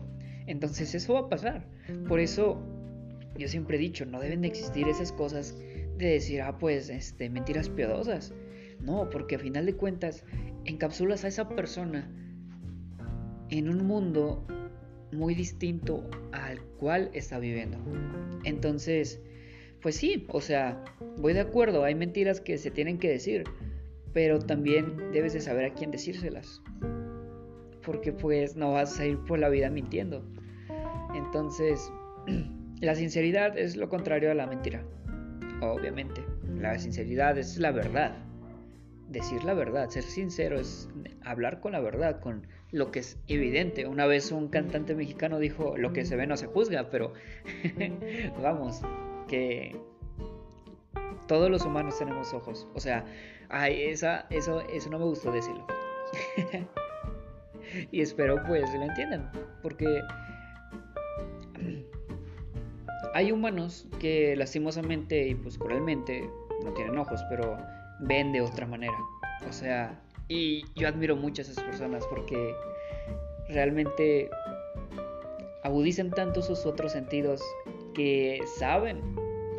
Entonces 0.46 0.94
eso 0.96 1.13
va 1.13 1.22
a 1.22 1.29
pasar. 1.29 1.65
Por 2.08 2.20
eso 2.20 2.62
yo 3.38 3.48
siempre 3.48 3.77
he 3.77 3.79
dicho, 3.79 4.06
no 4.06 4.20
deben 4.20 4.41
de 4.41 4.48
existir 4.48 4.88
esas 4.88 5.12
cosas 5.12 5.58
de 5.98 6.08
decir, 6.08 6.41
ah, 6.41 6.58
pues, 6.58 6.89
este, 6.89 7.29
mentiras 7.29 7.70
piadosas. 7.70 8.34
No, 8.79 9.10
porque 9.10 9.36
a 9.36 9.39
final 9.39 9.65
de 9.65 9.75
cuentas 9.75 10.24
encapsulas 10.65 11.24
a 11.24 11.27
esa 11.27 11.50
persona 11.50 12.10
en 13.50 13.70
un 13.70 13.86
mundo 13.86 14.46
muy 15.11 15.35
distinto 15.35 16.03
al 16.31 16.61
cual 16.79 17.09
está 17.13 17.39
viviendo. 17.39 17.77
Entonces, 18.43 19.21
pues 19.81 19.95
sí, 19.95 20.25
o 20.29 20.41
sea, 20.41 20.83
voy 21.17 21.33
de 21.33 21.41
acuerdo, 21.41 21.83
hay 21.83 21.95
mentiras 21.95 22.41
que 22.41 22.57
se 22.57 22.71
tienen 22.71 22.97
que 22.97 23.09
decir, 23.09 23.43
pero 24.13 24.39
también 24.39 25.11
debes 25.11 25.33
de 25.33 25.41
saber 25.41 25.65
a 25.65 25.73
quién 25.73 25.91
decírselas. 25.91 26.61
Porque 27.83 28.11
pues 28.11 28.55
no 28.55 28.73
vas 28.73 28.99
a 28.99 29.05
ir 29.05 29.17
por 29.19 29.39
la 29.39 29.49
vida 29.49 29.69
mintiendo. 29.69 30.25
Entonces, 31.15 31.91
la 32.81 32.95
sinceridad 32.95 33.57
es 33.57 33.77
lo 33.77 33.89
contrario 33.89 34.31
a 34.31 34.33
la 34.33 34.47
mentira. 34.47 34.83
Obviamente, 35.61 36.21
la 36.59 36.77
sinceridad 36.77 37.37
es 37.37 37.57
la 37.57 37.71
verdad. 37.71 38.26
Decir 39.09 39.43
la 39.43 39.53
verdad, 39.53 39.89
ser 39.89 40.03
sincero 40.03 40.59
es 40.59 40.89
hablar 41.23 41.61
con 41.61 41.71
la 41.71 41.79
verdad, 41.79 42.19
con 42.19 42.47
lo 42.71 42.91
que 42.91 42.99
es 42.99 43.17
evidente. 43.27 43.87
Una 43.87 44.05
vez 44.05 44.31
un 44.31 44.49
cantante 44.49 44.95
mexicano 44.95 45.39
dijo, 45.39 45.77
lo 45.77 45.93
que 45.93 46.05
se 46.05 46.15
ve 46.15 46.27
no 46.27 46.35
se 46.35 46.47
juzga, 46.47 46.89
pero 46.89 47.13
vamos, 48.41 48.81
que 49.27 49.75
todos 51.27 51.49
los 51.49 51.65
humanos 51.65 51.97
tenemos 51.97 52.33
ojos. 52.33 52.67
O 52.73 52.79
sea, 52.79 53.05
ay, 53.49 53.83
esa, 53.83 54.27
eso, 54.29 54.61
eso 54.61 54.89
no 54.89 54.99
me 54.99 55.05
gustó 55.05 55.31
decirlo. 55.31 55.65
y 57.91 58.01
espero 58.01 58.41
pues 58.45 58.73
lo 58.73 58.83
entiendan, 58.83 59.31
porque 59.61 60.01
hay 63.13 63.31
humanos 63.31 63.87
que 63.99 64.35
lastimosamente 64.35 65.27
y 65.27 65.35
pues 65.35 65.57
cruelmente 65.57 66.29
no 66.63 66.73
tienen 66.73 66.97
ojos, 66.97 67.23
pero 67.29 67.57
ven 68.00 68.32
de 68.32 68.42
otra 68.42 68.66
manera. 68.66 68.98
O 69.48 69.51
sea, 69.51 70.00
y 70.27 70.66
yo 70.75 70.88
admiro 70.88 71.16
mucho 71.16 71.42
a 71.42 71.46
esas 71.46 71.63
personas 71.63 72.06
porque 72.08 72.54
realmente 73.50 74.30
agudizan 75.63 76.12
tanto 76.12 76.42
sus 76.42 76.66
otros 76.66 76.92
sentidos 76.92 77.42
que 77.94 78.42
saben 78.58 79.01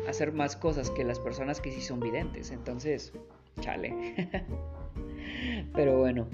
hacer 0.07 0.31
más 0.31 0.55
cosas 0.55 0.89
que 0.91 1.03
las 1.03 1.19
personas 1.19 1.59
que 1.61 1.71
sí 1.71 1.81
son 1.81 1.99
videntes. 1.99 2.51
Entonces, 2.51 3.13
chale. 3.61 3.93
Pero 5.73 5.97
bueno, 5.99 6.27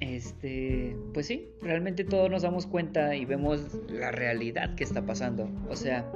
este, 0.00 0.96
pues 1.12 1.26
sí, 1.26 1.48
realmente 1.62 2.04
todos 2.04 2.30
nos 2.30 2.42
damos 2.42 2.66
cuenta 2.66 3.14
y 3.16 3.24
vemos 3.24 3.80
la 3.88 4.10
realidad 4.10 4.74
que 4.74 4.84
está 4.84 5.04
pasando. 5.04 5.48
O 5.68 5.76
sea, 5.76 6.10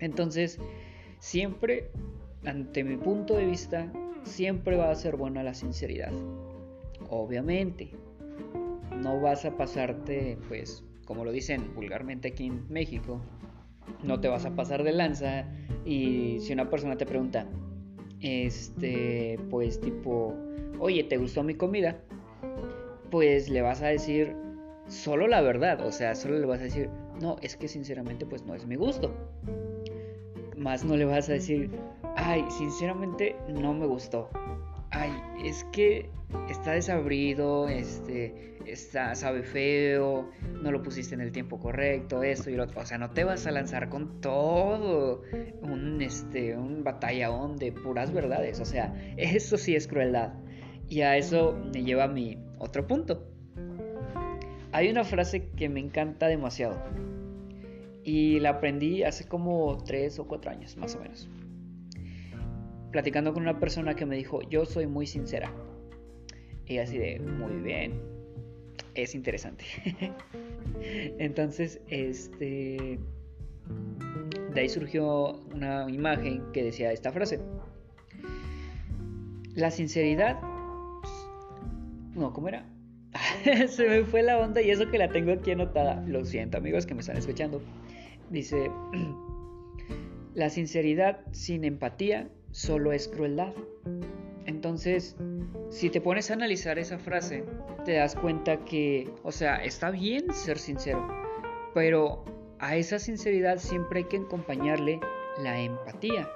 entonces, 0.00 0.58
siempre, 1.18 1.90
ante 2.44 2.84
mi 2.84 2.96
punto 2.96 3.36
de 3.36 3.46
vista, 3.46 3.90
siempre 4.24 4.76
va 4.76 4.90
a 4.90 4.94
ser 4.94 5.16
buena 5.16 5.42
la 5.42 5.54
sinceridad. 5.54 6.12
Obviamente, 7.08 7.90
no 9.02 9.20
vas 9.20 9.44
a 9.44 9.56
pasarte, 9.56 10.38
pues, 10.48 10.84
como 11.06 11.24
lo 11.24 11.32
dicen 11.32 11.74
vulgarmente 11.74 12.28
aquí 12.28 12.46
en 12.46 12.70
México, 12.70 13.20
no 14.04 14.20
te 14.20 14.28
vas 14.28 14.44
a 14.44 14.54
pasar 14.54 14.84
de 14.84 14.92
lanza 14.92 15.46
y 15.84 16.38
si 16.40 16.52
una 16.52 16.70
persona 16.70 16.96
te 16.96 17.06
pregunta, 17.06 17.46
este, 18.20 19.38
pues 19.50 19.80
tipo, 19.80 20.34
oye, 20.78 21.04
¿te 21.04 21.16
gustó 21.16 21.42
mi 21.42 21.54
comida? 21.54 22.00
Pues 23.10 23.48
le 23.48 23.62
vas 23.62 23.82
a 23.82 23.88
decir 23.88 24.36
solo 24.88 25.26
la 25.26 25.40
verdad, 25.40 25.84
o 25.86 25.92
sea, 25.92 26.14
solo 26.14 26.38
le 26.38 26.46
vas 26.46 26.60
a 26.60 26.64
decir, 26.64 26.90
no, 27.20 27.36
es 27.42 27.56
que 27.56 27.68
sinceramente 27.68 28.26
pues 28.26 28.44
no 28.44 28.54
es 28.54 28.66
mi 28.66 28.76
gusto. 28.76 29.14
Más 30.56 30.84
no 30.84 30.96
le 30.96 31.06
vas 31.06 31.28
a 31.28 31.32
decir, 31.32 31.70
ay, 32.22 32.44
sinceramente 32.50 33.36
no 33.48 33.72
me 33.74 33.86
gustó. 33.86 34.28
Ay, 34.90 35.10
es 35.44 35.64
que 35.72 36.10
está 36.48 36.72
desabrido, 36.72 37.68
este, 37.68 38.56
está, 38.66 39.14
sabe 39.14 39.42
feo, 39.42 40.30
no 40.62 40.72
lo 40.72 40.82
pusiste 40.82 41.14
en 41.14 41.20
el 41.20 41.32
tiempo 41.32 41.58
correcto, 41.58 42.22
esto 42.22 42.50
y 42.50 42.56
lo 42.56 42.64
otro. 42.64 42.80
O 42.80 42.86
sea, 42.86 42.98
no 42.98 43.10
te 43.10 43.24
vas 43.24 43.46
a 43.46 43.50
lanzar 43.50 43.88
con 43.88 44.20
todo 44.20 45.22
un, 45.62 46.00
este, 46.02 46.56
un 46.56 46.84
batallaón 46.84 47.56
de 47.56 47.72
puras 47.72 48.12
verdades. 48.12 48.60
O 48.60 48.64
sea, 48.64 48.94
eso 49.16 49.56
sí 49.56 49.74
es 49.74 49.86
crueldad. 49.86 50.34
Y 50.88 51.02
a 51.02 51.16
eso 51.16 51.56
me 51.72 51.84
lleva 51.84 52.08
mi 52.08 52.38
otro 52.58 52.86
punto. 52.86 53.26
Hay 54.72 54.88
una 54.88 55.04
frase 55.04 55.50
que 55.50 55.68
me 55.68 55.80
encanta 55.80 56.26
demasiado. 56.26 56.82
Y 58.02 58.40
la 58.40 58.50
aprendí 58.50 59.04
hace 59.04 59.26
como 59.28 59.78
3 59.84 60.18
o 60.20 60.26
4 60.26 60.50
años, 60.50 60.76
más 60.76 60.96
o 60.96 61.00
menos. 61.00 61.28
Platicando 62.90 63.32
con 63.32 63.42
una 63.42 63.58
persona 63.58 63.94
que 63.94 64.06
me 64.06 64.16
dijo, 64.16 64.40
yo 64.48 64.64
soy 64.64 64.86
muy 64.86 65.06
sincera. 65.06 65.52
Y 66.66 66.78
así 66.78 66.98
de, 66.98 67.20
muy 67.20 67.60
bien, 67.62 68.00
es 68.94 69.14
interesante. 69.14 69.64
Entonces, 71.18 71.80
este... 71.88 72.98
De 74.54 74.60
ahí 74.60 74.68
surgió 74.68 75.40
una 75.54 75.88
imagen 75.88 76.42
que 76.52 76.64
decía 76.64 76.92
esta 76.92 77.12
frase. 77.12 77.40
La 79.54 79.70
sinceridad... 79.70 80.40
No, 82.14 82.32
¿cómo 82.32 82.48
era? 82.48 82.66
Se 83.68 83.88
me 83.88 84.04
fue 84.04 84.22
la 84.22 84.38
onda 84.38 84.60
y 84.60 84.70
eso 84.70 84.90
que 84.90 84.98
la 84.98 85.08
tengo 85.08 85.32
aquí 85.32 85.52
anotada. 85.52 86.02
Lo 86.06 86.24
siento 86.24 86.58
amigos 86.58 86.86
que 86.86 86.94
me 86.94 87.00
están 87.00 87.16
escuchando. 87.16 87.62
Dice, 88.30 88.70
la 90.34 90.50
sinceridad 90.50 91.20
sin 91.32 91.64
empatía 91.64 92.28
solo 92.50 92.92
es 92.92 93.08
crueldad. 93.08 93.52
Entonces, 94.46 95.16
si 95.70 95.90
te 95.90 96.00
pones 96.00 96.30
a 96.30 96.34
analizar 96.34 96.78
esa 96.78 96.98
frase, 96.98 97.44
te 97.84 97.94
das 97.94 98.14
cuenta 98.14 98.64
que, 98.64 99.12
o 99.22 99.32
sea, 99.32 99.56
está 99.56 99.90
bien 99.90 100.32
ser 100.32 100.58
sincero, 100.58 101.06
pero 101.74 102.24
a 102.58 102.76
esa 102.76 102.98
sinceridad 102.98 103.58
siempre 103.58 104.00
hay 104.00 104.04
que 104.04 104.18
acompañarle 104.18 105.00
la 105.42 105.60
empatía. 105.60 106.28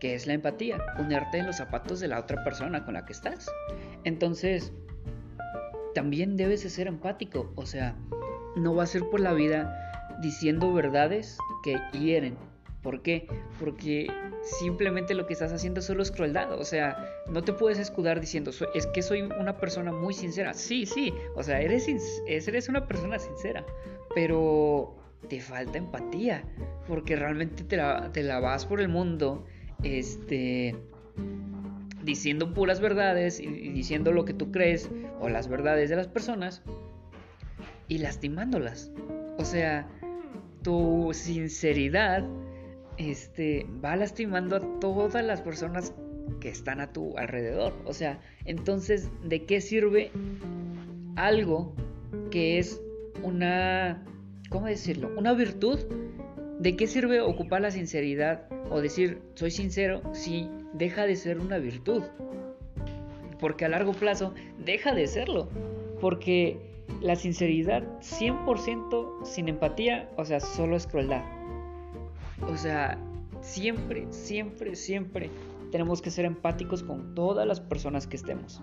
¿Qué 0.00 0.14
es 0.14 0.26
la 0.26 0.34
empatía? 0.34 0.78
Ponerte 0.96 1.38
en 1.38 1.46
los 1.46 1.56
zapatos 1.56 2.00
de 2.00 2.08
la 2.08 2.20
otra 2.20 2.42
persona 2.44 2.84
con 2.84 2.94
la 2.94 3.04
que 3.04 3.12
estás. 3.12 3.50
Entonces, 4.04 4.72
también 5.94 6.36
debes 6.36 6.62
de 6.62 6.70
ser 6.70 6.86
empático, 6.86 7.52
o 7.56 7.66
sea, 7.66 7.96
no 8.56 8.74
va 8.74 8.84
a 8.84 8.86
ser 8.86 9.02
por 9.10 9.20
la 9.20 9.32
vida 9.32 10.16
diciendo 10.20 10.72
verdades 10.72 11.36
que 11.64 11.76
hieren, 11.98 12.36
¿Por 12.82 13.02
qué? 13.02 13.26
Porque 13.58 14.06
simplemente 14.42 15.14
lo 15.14 15.26
que 15.26 15.32
estás 15.32 15.52
haciendo 15.52 15.80
solo 15.82 16.02
es 16.02 16.10
crueldad. 16.10 16.52
O 16.52 16.64
sea, 16.64 16.96
no 17.30 17.42
te 17.42 17.52
puedes 17.52 17.78
escudar 17.78 18.20
diciendo, 18.20 18.50
es 18.74 18.86
que 18.86 19.02
soy 19.02 19.22
una 19.22 19.56
persona 19.56 19.92
muy 19.92 20.14
sincera. 20.14 20.54
Sí, 20.54 20.86
sí, 20.86 21.12
o 21.34 21.42
sea, 21.42 21.60
eres, 21.60 21.86
eres 22.26 22.68
una 22.68 22.86
persona 22.86 23.18
sincera, 23.18 23.64
pero 24.14 24.96
te 25.28 25.40
falta 25.40 25.78
empatía, 25.78 26.44
porque 26.86 27.16
realmente 27.16 27.64
te 27.64 27.76
la, 27.76 28.10
te 28.12 28.22
la 28.22 28.40
vas 28.40 28.66
por 28.66 28.80
el 28.80 28.88
mundo, 28.88 29.44
este, 29.82 30.76
diciendo 32.02 32.54
puras 32.54 32.80
verdades 32.80 33.40
y 33.40 33.46
diciendo 33.46 34.12
lo 34.12 34.24
que 34.24 34.32
tú 34.32 34.50
crees 34.50 34.88
o 35.20 35.28
las 35.28 35.48
verdades 35.48 35.90
de 35.90 35.96
las 35.96 36.06
personas 36.06 36.62
y 37.88 37.98
lastimándolas. 37.98 38.92
O 39.36 39.44
sea, 39.44 39.88
tu 40.62 41.10
sinceridad 41.12 42.24
este, 42.98 43.66
va 43.82 43.96
lastimando 43.96 44.56
a 44.56 44.80
todas 44.80 45.24
las 45.24 45.40
personas 45.40 45.94
que 46.40 46.50
están 46.50 46.80
a 46.80 46.92
tu 46.92 47.16
alrededor. 47.16 47.72
O 47.84 47.94
sea, 47.94 48.20
entonces, 48.44 49.08
¿de 49.24 49.44
qué 49.44 49.60
sirve 49.60 50.10
algo 51.16 51.74
que 52.30 52.58
es 52.58 52.80
una, 53.22 54.04
¿cómo 54.50 54.66
decirlo? 54.66 55.10
Una 55.16 55.32
virtud. 55.32 55.78
¿De 56.60 56.76
qué 56.76 56.88
sirve 56.88 57.20
ocupar 57.20 57.60
la 57.60 57.70
sinceridad 57.70 58.48
o 58.68 58.80
decir 58.80 59.22
soy 59.34 59.52
sincero 59.52 60.02
si 60.12 60.50
deja 60.74 61.06
de 61.06 61.14
ser 61.14 61.38
una 61.38 61.58
virtud? 61.58 62.02
Porque 63.38 63.64
a 63.64 63.68
largo 63.68 63.92
plazo 63.92 64.34
deja 64.58 64.92
de 64.92 65.06
serlo. 65.06 65.48
Porque 66.00 66.58
la 67.00 67.14
sinceridad 67.14 67.84
100% 68.00 69.24
sin 69.24 69.48
empatía, 69.48 70.10
o 70.16 70.24
sea, 70.24 70.40
solo 70.40 70.76
es 70.76 70.88
crueldad. 70.88 71.37
O 72.42 72.56
sea, 72.56 72.98
siempre, 73.40 74.06
siempre, 74.10 74.74
siempre 74.76 75.30
tenemos 75.70 76.00
que 76.02 76.10
ser 76.10 76.24
empáticos 76.24 76.82
con 76.82 77.14
todas 77.14 77.46
las 77.46 77.60
personas 77.60 78.06
que 78.06 78.16
estemos. 78.16 78.62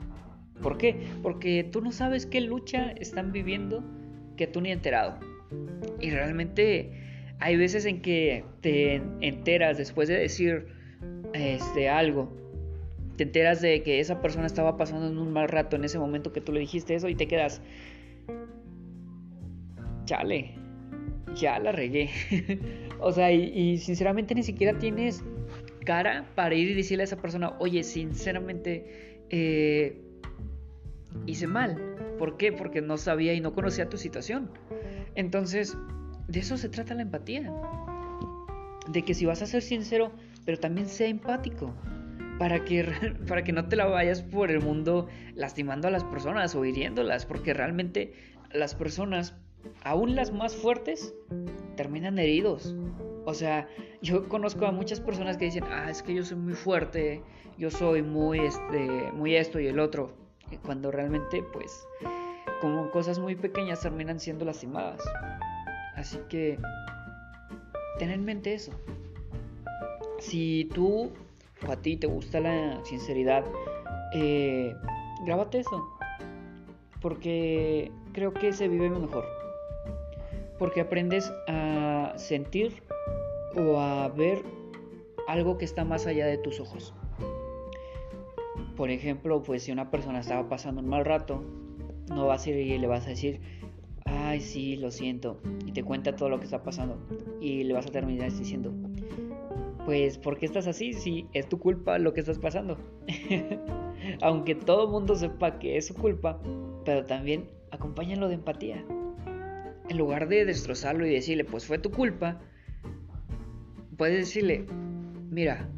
¿Por 0.61 0.77
qué? 0.77 1.07
Porque 1.21 1.63
tú 1.63 1.81
no 1.81 1.91
sabes 1.91 2.25
qué 2.25 2.41
lucha 2.41 2.91
están 2.91 3.31
viviendo 3.31 3.83
que 4.37 4.47
tú 4.47 4.61
ni 4.61 4.71
enterado. 4.71 5.19
Y 5.99 6.09
realmente 6.09 6.91
hay 7.39 7.57
veces 7.57 7.85
en 7.85 8.01
que 8.01 8.45
te 8.61 8.95
enteras 9.21 9.77
después 9.77 10.07
de 10.07 10.17
decir 10.17 10.67
este 11.33 11.89
algo, 11.89 12.33
te 13.17 13.23
enteras 13.23 13.61
de 13.61 13.83
que 13.83 13.99
esa 13.99 14.21
persona 14.21 14.45
estaba 14.45 14.77
pasando 14.77 15.07
en 15.07 15.17
un 15.17 15.31
mal 15.31 15.49
rato 15.49 15.75
en 15.75 15.83
ese 15.83 15.99
momento 15.99 16.33
que 16.33 16.41
tú 16.41 16.51
le 16.51 16.59
dijiste 16.59 16.95
eso 16.95 17.07
y 17.07 17.15
te 17.15 17.27
quedas 17.27 17.61
chale, 20.05 20.55
ya 21.35 21.59
la 21.59 21.71
regué. 21.71 22.09
o 22.99 23.11
sea, 23.11 23.31
y, 23.31 23.77
sinceramente 23.77 24.35
ni 24.35 24.43
siquiera 24.43 24.77
tienes 24.77 25.23
cara 25.85 26.25
para 26.35 26.55
ir 26.55 26.69
y 26.69 26.73
decirle 26.73 27.03
a 27.03 27.05
esa 27.05 27.17
persona, 27.17 27.55
oye, 27.59 27.83
sinceramente, 27.83 29.21
eh, 29.29 30.01
hice 31.25 31.47
mal. 31.47 31.95
¿Por 32.17 32.37
qué? 32.37 32.51
Porque 32.51 32.81
no 32.81 32.97
sabía 32.97 33.33
y 33.33 33.41
no 33.41 33.53
conocía 33.53 33.89
tu 33.89 33.97
situación. 33.97 34.49
Entonces, 35.15 35.77
de 36.27 36.39
eso 36.39 36.57
se 36.57 36.69
trata 36.69 36.93
la 36.93 37.03
empatía. 37.03 37.53
De 38.89 39.03
que 39.03 39.13
si 39.13 39.25
vas 39.25 39.41
a 39.41 39.45
ser 39.45 39.61
sincero, 39.61 40.11
pero 40.45 40.57
también 40.59 40.87
sea 40.87 41.07
empático. 41.07 41.73
Para 42.39 42.65
que, 42.65 42.83
para 43.27 43.43
que 43.43 43.53
no 43.53 43.67
te 43.67 43.75
la 43.75 43.85
vayas 43.85 44.21
por 44.21 44.51
el 44.51 44.61
mundo 44.61 45.07
lastimando 45.35 45.87
a 45.87 45.91
las 45.91 46.03
personas 46.03 46.55
o 46.55 46.65
hiriéndolas. 46.65 47.25
Porque 47.25 47.53
realmente 47.53 48.13
las 48.51 48.75
personas, 48.75 49.35
aún 49.83 50.15
las 50.15 50.31
más 50.31 50.55
fuertes, 50.55 51.13
terminan 51.75 52.19
heridos. 52.19 52.75
O 53.25 53.33
sea, 53.33 53.67
yo 54.01 54.27
conozco 54.29 54.65
a 54.65 54.71
muchas 54.71 54.99
personas 54.99 55.37
que 55.37 55.45
dicen, 55.45 55.63
ah, 55.69 55.89
es 55.89 56.03
que 56.03 56.13
yo 56.13 56.23
soy 56.23 56.37
muy 56.37 56.53
fuerte, 56.53 57.21
yo 57.57 57.71
soy 57.71 58.01
muy, 58.01 58.39
este, 58.39 59.11
muy 59.13 59.35
esto 59.35 59.59
y 59.59 59.67
el 59.67 59.79
otro 59.79 60.25
cuando 60.63 60.91
realmente 60.91 61.43
pues 61.43 61.87
como 62.61 62.89
cosas 62.91 63.19
muy 63.19 63.35
pequeñas 63.35 63.81
terminan 63.81 64.19
siendo 64.19 64.45
lastimadas. 64.45 65.01
Así 65.95 66.17
que 66.29 66.57
ten 67.99 68.11
en 68.11 68.23
mente 68.25 68.53
eso. 68.53 68.71
Si 70.19 70.69
tú 70.73 71.11
o 71.67 71.71
a 71.71 71.75
ti 71.77 71.97
te 71.97 72.07
gusta 72.07 72.39
la 72.39 72.83
sinceridad, 72.85 73.45
eh, 74.13 74.75
grábate 75.25 75.59
eso. 75.59 75.83
Porque 77.01 77.91
creo 78.13 78.33
que 78.33 78.53
se 78.53 78.67
vive 78.67 78.89
mejor. 78.89 79.25
Porque 80.57 80.81
aprendes 80.81 81.31
a 81.47 82.13
sentir 82.17 82.83
o 83.55 83.79
a 83.79 84.07
ver 84.09 84.43
algo 85.27 85.57
que 85.57 85.65
está 85.65 85.83
más 85.83 86.05
allá 86.07 86.25
de 86.25 86.37
tus 86.37 86.59
ojos. 86.59 86.93
Por 88.75 88.89
ejemplo, 88.89 89.41
pues 89.41 89.63
si 89.63 89.71
una 89.71 89.89
persona 89.89 90.19
estaba 90.19 90.49
pasando 90.49 90.81
un 90.81 90.87
mal 90.87 91.05
rato, 91.05 91.43
no 92.09 92.27
vas 92.27 92.45
a 92.45 92.49
ir 92.49 92.57
y 92.57 92.77
le 92.77 92.87
vas 92.87 93.05
a 93.05 93.09
decir, 93.09 93.39
ay, 94.05 94.41
sí, 94.41 94.75
lo 94.75 94.91
siento, 94.91 95.39
y 95.65 95.71
te 95.71 95.83
cuenta 95.83 96.15
todo 96.15 96.29
lo 96.29 96.39
que 96.39 96.45
está 96.45 96.61
pasando, 96.61 96.97
y 97.39 97.63
le 97.63 97.73
vas 97.73 97.87
a 97.87 97.91
terminar 97.91 98.31
diciendo, 98.31 98.73
pues, 99.85 100.17
¿por 100.17 100.37
qué 100.37 100.45
estás 100.45 100.67
así? 100.67 100.93
Si 100.93 101.27
es 101.33 101.47
tu 101.47 101.59
culpa 101.59 101.99
lo 101.99 102.13
que 102.13 102.19
estás 102.19 102.39
pasando. 102.39 102.77
Aunque 104.21 104.55
todo 104.55 104.89
mundo 104.89 105.15
sepa 105.15 105.59
que 105.59 105.77
es 105.77 105.87
su 105.87 105.93
culpa, 105.93 106.39
pero 106.83 107.05
también 107.05 107.49
acompáñalo 107.71 108.27
de 108.27 108.35
empatía. 108.35 108.83
En 109.89 109.97
lugar 109.97 110.27
de 110.27 110.45
destrozarlo 110.45 111.05
y 111.05 111.13
decirle, 111.13 111.45
pues 111.45 111.65
fue 111.65 111.77
tu 111.77 111.91
culpa, 111.91 112.39
puedes 113.97 114.17
decirle, 114.17 114.65
mira, 115.29 115.69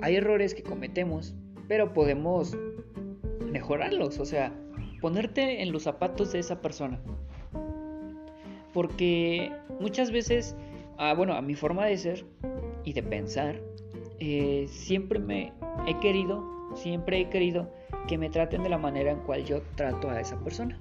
hay 0.00 0.16
errores 0.16 0.54
que 0.54 0.62
cometemos 0.62 1.34
pero 1.68 1.92
podemos 1.92 2.56
mejorarlos, 3.52 4.18
o 4.18 4.24
sea, 4.24 4.52
ponerte 5.00 5.62
en 5.62 5.70
los 5.70 5.84
zapatos 5.84 6.32
de 6.32 6.40
esa 6.40 6.60
persona. 6.60 6.98
Porque 8.72 9.52
muchas 9.78 10.10
veces, 10.10 10.56
ah, 10.96 11.14
bueno, 11.14 11.34
a 11.34 11.42
mi 11.42 11.54
forma 11.54 11.86
de 11.86 11.96
ser 11.98 12.24
y 12.84 12.94
de 12.94 13.02
pensar, 13.02 13.60
eh, 14.18 14.66
siempre 14.68 15.18
me 15.18 15.52
he 15.86 15.98
querido, 16.00 16.42
siempre 16.74 17.20
he 17.20 17.28
querido 17.28 17.70
que 18.08 18.18
me 18.18 18.30
traten 18.30 18.62
de 18.62 18.70
la 18.70 18.78
manera 18.78 19.12
en 19.12 19.20
cual 19.20 19.44
yo 19.44 19.60
trato 19.74 20.10
a 20.10 20.20
esa 20.20 20.38
persona. 20.40 20.78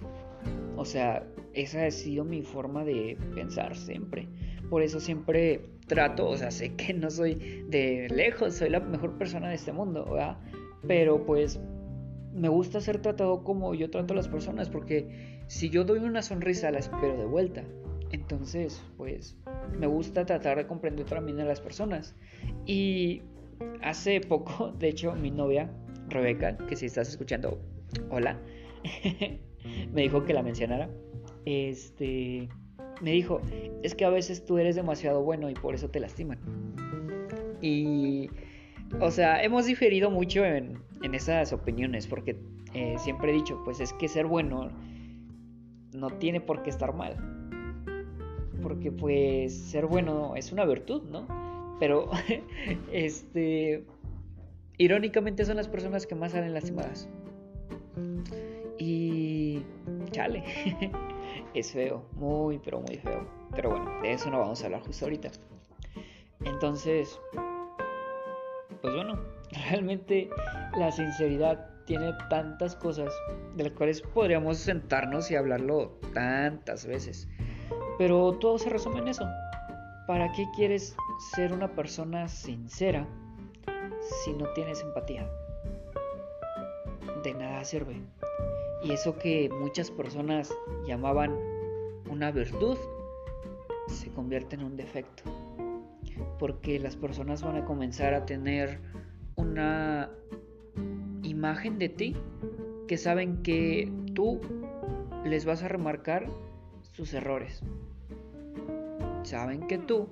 O 0.78 0.86
sea, 0.86 1.26
esa 1.62 1.86
ha 1.86 1.92
sido 1.92 2.24
mi 2.24 2.42
forma 2.44 2.84
de 2.84 3.18
pensar 3.34 3.76
siempre. 3.76 4.28
Por 4.70 4.82
eso 4.82 5.00
siempre 5.00 5.62
trato, 5.88 6.30
o 6.30 6.38
sea, 6.38 6.52
sé 6.52 6.76
que 6.76 6.94
no 6.94 7.10
soy 7.10 7.66
de 7.68 8.08
lejos, 8.10 8.56
soy 8.56 8.70
la 8.70 8.80
mejor 8.80 9.18
persona 9.18 9.50
de 9.50 9.56
este 9.56 9.72
mundo, 9.72 10.06
¿verdad? 10.06 10.38
Pero 10.88 11.26
pues 11.26 11.60
me 12.34 12.50
gusta 12.50 12.80
ser 12.80 13.02
tratado 13.02 13.44
como 13.44 13.74
yo 13.74 13.90
trato 13.90 14.14
a 14.14 14.18
las 14.18 14.28
personas, 14.28 14.70
porque 14.70 15.42
si 15.48 15.70
yo 15.70 15.84
doy 15.84 16.00
una 16.00 16.22
sonrisa, 16.22 16.70
la 16.70 16.80
espero 16.80 17.18
de 17.18 17.26
vuelta. 17.26 17.64
Entonces, 18.12 18.84
pues 18.96 19.36
me 19.78 19.88
gusta 19.88 20.26
tratar 20.26 20.58
de 20.58 20.68
comprender 20.68 21.06
también 21.08 21.40
a 21.40 21.46
las 21.46 21.60
personas. 21.60 22.16
Y 22.66 23.24
hace 23.82 24.22
poco, 24.22 24.72
de 24.80 24.90
hecho, 24.90 25.14
mi 25.14 25.32
novia, 25.32 25.72
Rebeca, 26.10 26.56
que 26.68 26.76
si 26.76 26.86
estás 26.86 27.10
escuchando, 27.10 27.60
hola, 28.12 28.40
me 29.94 30.02
dijo 30.04 30.24
que 30.24 30.34
la 30.34 30.44
mencionara. 30.44 30.90
Este, 31.50 32.50
me 33.00 33.12
dijo, 33.12 33.40
es 33.82 33.96
que 33.96 34.04
a 34.04 34.10
veces 34.10 34.46
tú 34.46 34.58
eres 34.58 34.76
demasiado 34.76 35.24
bueno 35.24 35.50
y 35.50 35.54
por 35.54 35.76
eso 35.76 35.90
te 35.90 36.02
lastiman. 36.02 36.40
Y 37.62 38.30
o 39.00 39.12
sea, 39.12 39.42
hemos 39.44 39.66
diferido 39.66 40.10
mucho 40.10 40.44
en, 40.44 40.78
esas 41.14 41.54
opiniones, 41.54 42.06
porque 42.06 42.36
eh, 42.74 42.96
siempre 42.98 43.32
he 43.32 43.34
dicho, 43.34 43.62
pues 43.64 43.80
es 43.80 43.94
que 43.94 44.10
ser 44.10 44.26
bueno 44.26 44.72
no 45.94 46.10
tiene 46.10 46.42
por 46.42 46.64
qué 46.64 46.70
estar 46.70 46.94
mal. 46.94 47.16
Porque 48.62 48.92
pues 48.92 49.56
ser 49.56 49.86
bueno 49.86 50.36
es 50.36 50.52
una 50.52 50.66
virtud, 50.66 51.04
¿no? 51.04 51.28
Pero, 51.80 52.10
este, 52.92 53.86
irónicamente 54.78 55.46
son 55.46 55.56
las 55.56 55.70
personas 55.70 56.06
que 56.06 56.16
más 56.16 56.34
salen 56.34 56.54
lastimadas. 56.54 57.08
Y, 58.78 59.62
chale, 60.12 60.44
es 61.54 61.72
feo, 61.72 62.04
muy, 62.14 62.60
pero 62.60 62.80
muy 62.82 62.98
feo. 62.98 63.28
Pero 63.56 63.72
bueno, 63.72 64.02
de 64.02 64.14
eso 64.14 64.30
no 64.30 64.40
vamos 64.40 64.62
a 64.62 64.66
hablar 64.66 64.82
justo 64.82 65.06
ahorita. 65.06 65.32
Entonces, 66.44 67.20
pues 68.82 68.94
bueno, 68.94 69.20
realmente 69.70 70.30
la 70.78 70.92
sinceridad 70.92 71.70
tiene 71.86 72.14
tantas 72.30 72.76
cosas 72.76 73.14
de 73.56 73.64
las 73.64 73.74
cuales 73.74 74.02
podríamos 74.02 74.58
sentarnos 74.58 75.32
y 75.32 75.36
hablarlo 75.36 75.98
tantas 76.14 76.86
veces. 76.86 77.28
Pero 77.98 78.34
todo 78.34 78.60
se 78.60 78.70
resume 78.70 79.00
en 79.00 79.08
eso. 79.08 79.26
¿Para 80.06 80.32
qué 80.34 80.46
quieres 80.56 80.96
ser 81.34 81.52
una 81.52 81.70
persona 81.70 82.28
sincera 82.28 83.08
si 84.24 84.34
no 84.34 84.48
tienes 84.54 84.82
empatía? 84.82 85.28
De 87.24 87.34
nada 87.34 87.64
sirve. 87.64 88.02
Y 88.84 88.92
eso 88.92 89.18
que 89.18 89.50
muchas 89.50 89.92
personas 89.92 90.54
llamaban 90.86 91.36
una 92.10 92.32
virtud 92.32 92.78
se 93.88 94.10
convierte 94.12 94.56
en 94.56 94.64
un 94.64 94.78
defecto 94.78 95.24
porque 96.40 96.80
las 96.80 96.96
personas 96.96 97.42
van 97.44 97.58
a 97.58 97.66
comenzar 97.66 98.14
a 98.14 98.26
tener 98.26 98.80
una 99.36 100.12
imagen 101.24 101.80
de 101.80 101.90
ti 101.90 102.16
que 102.88 102.98
saben 102.98 103.42
que 103.44 103.92
tú 104.14 104.40
les 105.26 105.46
vas 105.46 105.64
a 105.64 105.68
remarcar 105.68 106.28
sus 106.94 107.14
errores. 107.14 107.62
Saben 109.24 109.68
que 109.68 109.78
tú 109.78 110.08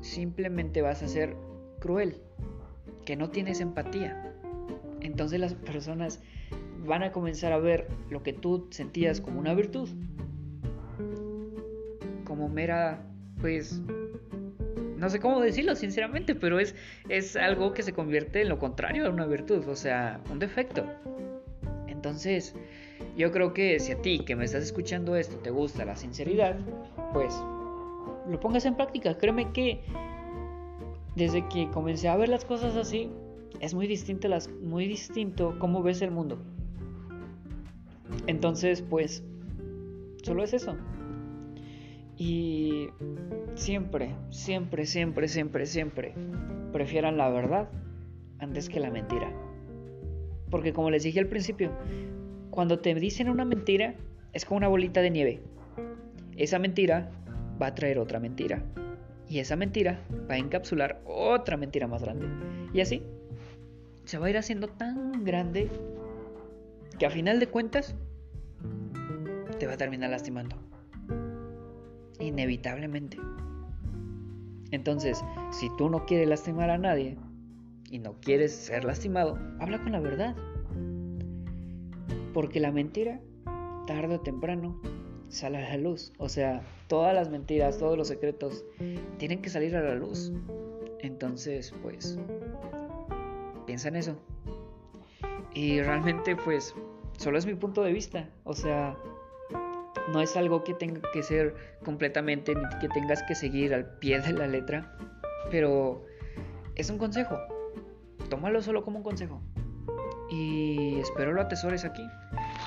simplemente 0.00 0.80
vas 0.80 1.02
a 1.02 1.08
ser 1.08 1.34
cruel, 1.80 2.22
que 3.04 3.16
no 3.16 3.30
tienes 3.30 3.60
empatía. 3.60 4.32
Entonces 5.00 5.40
las 5.40 5.54
personas 5.54 6.22
van 6.84 7.02
a 7.02 7.12
comenzar 7.12 7.52
a 7.52 7.58
ver 7.58 7.88
lo 8.10 8.22
que 8.22 8.32
tú 8.32 8.68
sentías 8.70 9.20
como 9.20 9.40
una 9.40 9.54
virtud, 9.54 9.88
como 12.24 12.48
mera, 12.48 13.04
pues, 13.40 13.80
no 14.96 15.10
sé 15.10 15.20
cómo 15.20 15.40
decirlo 15.40 15.74
sinceramente, 15.74 16.34
pero 16.34 16.58
es, 16.60 16.74
es 17.08 17.36
algo 17.36 17.72
que 17.72 17.82
se 17.82 17.92
convierte 17.92 18.42
en 18.42 18.48
lo 18.48 18.58
contrario 18.58 19.06
a 19.06 19.10
una 19.10 19.26
virtud, 19.26 19.66
o 19.68 19.76
sea, 19.76 20.20
un 20.30 20.38
defecto. 20.38 20.84
Entonces, 21.86 22.54
yo 23.16 23.30
creo 23.32 23.54
que 23.54 23.78
si 23.80 23.92
a 23.92 24.02
ti 24.02 24.20
que 24.20 24.36
me 24.36 24.44
estás 24.44 24.62
escuchando 24.62 25.16
esto 25.16 25.36
te 25.38 25.50
gusta 25.50 25.84
la 25.84 25.96
sinceridad, 25.96 26.56
pues 27.12 27.34
lo 28.28 28.40
pongas 28.40 28.64
en 28.64 28.76
práctica. 28.76 29.16
Créeme 29.16 29.52
que 29.52 29.80
desde 31.14 31.46
que 31.48 31.70
comencé 31.70 32.08
a 32.08 32.16
ver 32.16 32.28
las 32.28 32.44
cosas 32.44 32.76
así, 32.76 33.10
es 33.60 33.74
muy 33.74 33.86
distinto, 33.86 34.28
las, 34.28 34.48
muy 34.48 34.86
distinto 34.86 35.56
cómo 35.58 35.82
ves 35.82 36.02
el 36.02 36.10
mundo. 36.10 36.38
Entonces, 38.26 38.82
pues, 38.82 39.24
solo 40.22 40.42
es 40.42 40.54
eso. 40.54 40.76
Y 42.16 42.88
siempre, 43.54 44.14
siempre, 44.30 44.86
siempre, 44.86 45.28
siempre, 45.28 45.66
siempre 45.66 46.14
prefieran 46.72 47.16
la 47.16 47.28
verdad 47.28 47.68
antes 48.38 48.68
que 48.68 48.80
la 48.80 48.90
mentira. 48.90 49.32
Porque 50.50 50.72
como 50.72 50.90
les 50.90 51.02
dije 51.02 51.18
al 51.20 51.26
principio, 51.26 51.70
cuando 52.50 52.78
te 52.78 52.94
dicen 52.94 53.28
una 53.28 53.44
mentira, 53.44 53.94
es 54.32 54.44
como 54.44 54.58
una 54.58 54.68
bolita 54.68 55.00
de 55.00 55.10
nieve. 55.10 55.42
Esa 56.36 56.58
mentira 56.58 57.10
va 57.60 57.68
a 57.68 57.74
traer 57.74 57.98
otra 57.98 58.20
mentira. 58.20 58.62
Y 59.28 59.38
esa 59.38 59.56
mentira 59.56 60.00
va 60.30 60.34
a 60.34 60.38
encapsular 60.38 61.00
otra 61.06 61.56
mentira 61.56 61.88
más 61.88 62.02
grande. 62.02 62.26
Y 62.72 62.80
así 62.80 63.02
se 64.04 64.18
va 64.18 64.26
a 64.26 64.30
ir 64.30 64.36
haciendo 64.36 64.68
tan 64.68 65.24
grande 65.24 65.70
que 66.98 67.06
a 67.06 67.10
final 67.10 67.40
de 67.40 67.48
cuentas 67.48 67.94
te 69.58 69.66
va 69.66 69.74
a 69.74 69.76
terminar 69.76 70.10
lastimando. 70.10 70.56
Inevitablemente. 72.20 73.18
Entonces, 74.70 75.24
si 75.50 75.68
tú 75.76 75.88
no 75.88 76.04
quieres 76.06 76.28
lastimar 76.28 76.70
a 76.70 76.78
nadie 76.78 77.16
y 77.90 77.98
no 77.98 78.14
quieres 78.20 78.52
ser 78.52 78.84
lastimado, 78.84 79.38
habla 79.60 79.82
con 79.82 79.92
la 79.92 80.00
verdad. 80.00 80.34
Porque 82.32 82.58
la 82.58 82.72
mentira, 82.72 83.20
tarde 83.86 84.16
o 84.16 84.20
temprano, 84.20 84.80
sale 85.28 85.58
a 85.58 85.70
la 85.70 85.76
luz. 85.76 86.12
O 86.18 86.28
sea, 86.28 86.62
todas 86.88 87.14
las 87.14 87.30
mentiras, 87.30 87.78
todos 87.78 87.96
los 87.96 88.08
secretos 88.08 88.64
tienen 89.18 89.42
que 89.42 89.50
salir 89.50 89.76
a 89.76 89.82
la 89.82 89.94
luz. 89.94 90.32
Entonces, 91.00 91.72
pues, 91.82 92.18
piensa 93.66 93.88
en 93.88 93.96
eso. 93.96 94.16
Y 95.54 95.80
realmente, 95.80 96.36
pues, 96.36 96.74
solo 97.16 97.38
es 97.38 97.46
mi 97.46 97.54
punto 97.54 97.82
de 97.82 97.92
vista. 97.92 98.28
O 98.42 98.54
sea, 98.54 98.96
no 100.12 100.20
es 100.20 100.36
algo 100.36 100.64
que 100.64 100.74
tenga 100.74 101.00
que 101.12 101.22
ser 101.22 101.54
completamente, 101.84 102.54
ni 102.54 102.62
que 102.80 102.88
tengas 102.88 103.22
que 103.22 103.34
seguir 103.34 103.72
al 103.72 103.98
pie 103.98 104.20
de 104.20 104.32
la 104.32 104.46
letra. 104.46 104.96
Pero 105.50 106.04
es 106.74 106.90
un 106.90 106.98
consejo. 106.98 107.38
Tómalo 108.28 108.60
solo 108.62 108.82
como 108.82 108.98
un 108.98 109.04
consejo. 109.04 109.40
Y 110.28 110.98
espero 110.98 111.32
lo 111.32 111.40
atesores 111.40 111.84
aquí. 111.84 112.04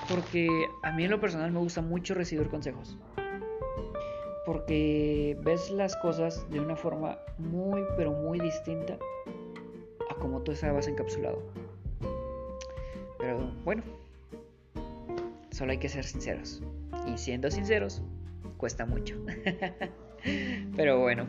Porque 0.07 0.47
a 0.83 0.91
mí 0.93 1.03
en 1.03 1.11
lo 1.11 1.19
personal 1.19 1.51
me 1.51 1.59
gusta 1.59 1.81
mucho 1.81 2.13
recibir 2.13 2.47
consejos. 2.47 2.97
Porque 4.45 5.37
ves 5.43 5.69
las 5.71 5.97
cosas 5.97 6.49
de 6.49 6.61
una 6.61 6.77
forma 6.77 7.17
muy, 7.37 7.83
pero 7.97 8.13
muy 8.13 8.39
distinta 8.39 8.97
a 10.09 10.15
como 10.15 10.41
tú 10.41 10.53
estabas 10.53 10.87
encapsulado. 10.87 11.43
Bueno, 13.63 13.83
solo 15.51 15.71
hay 15.71 15.77
que 15.77 15.89
ser 15.89 16.03
sinceros. 16.03 16.61
Y 17.07 17.17
siendo 17.17 17.49
sinceros, 17.51 18.01
cuesta 18.57 18.85
mucho. 18.85 19.15
Pero 20.75 20.99
bueno, 20.99 21.27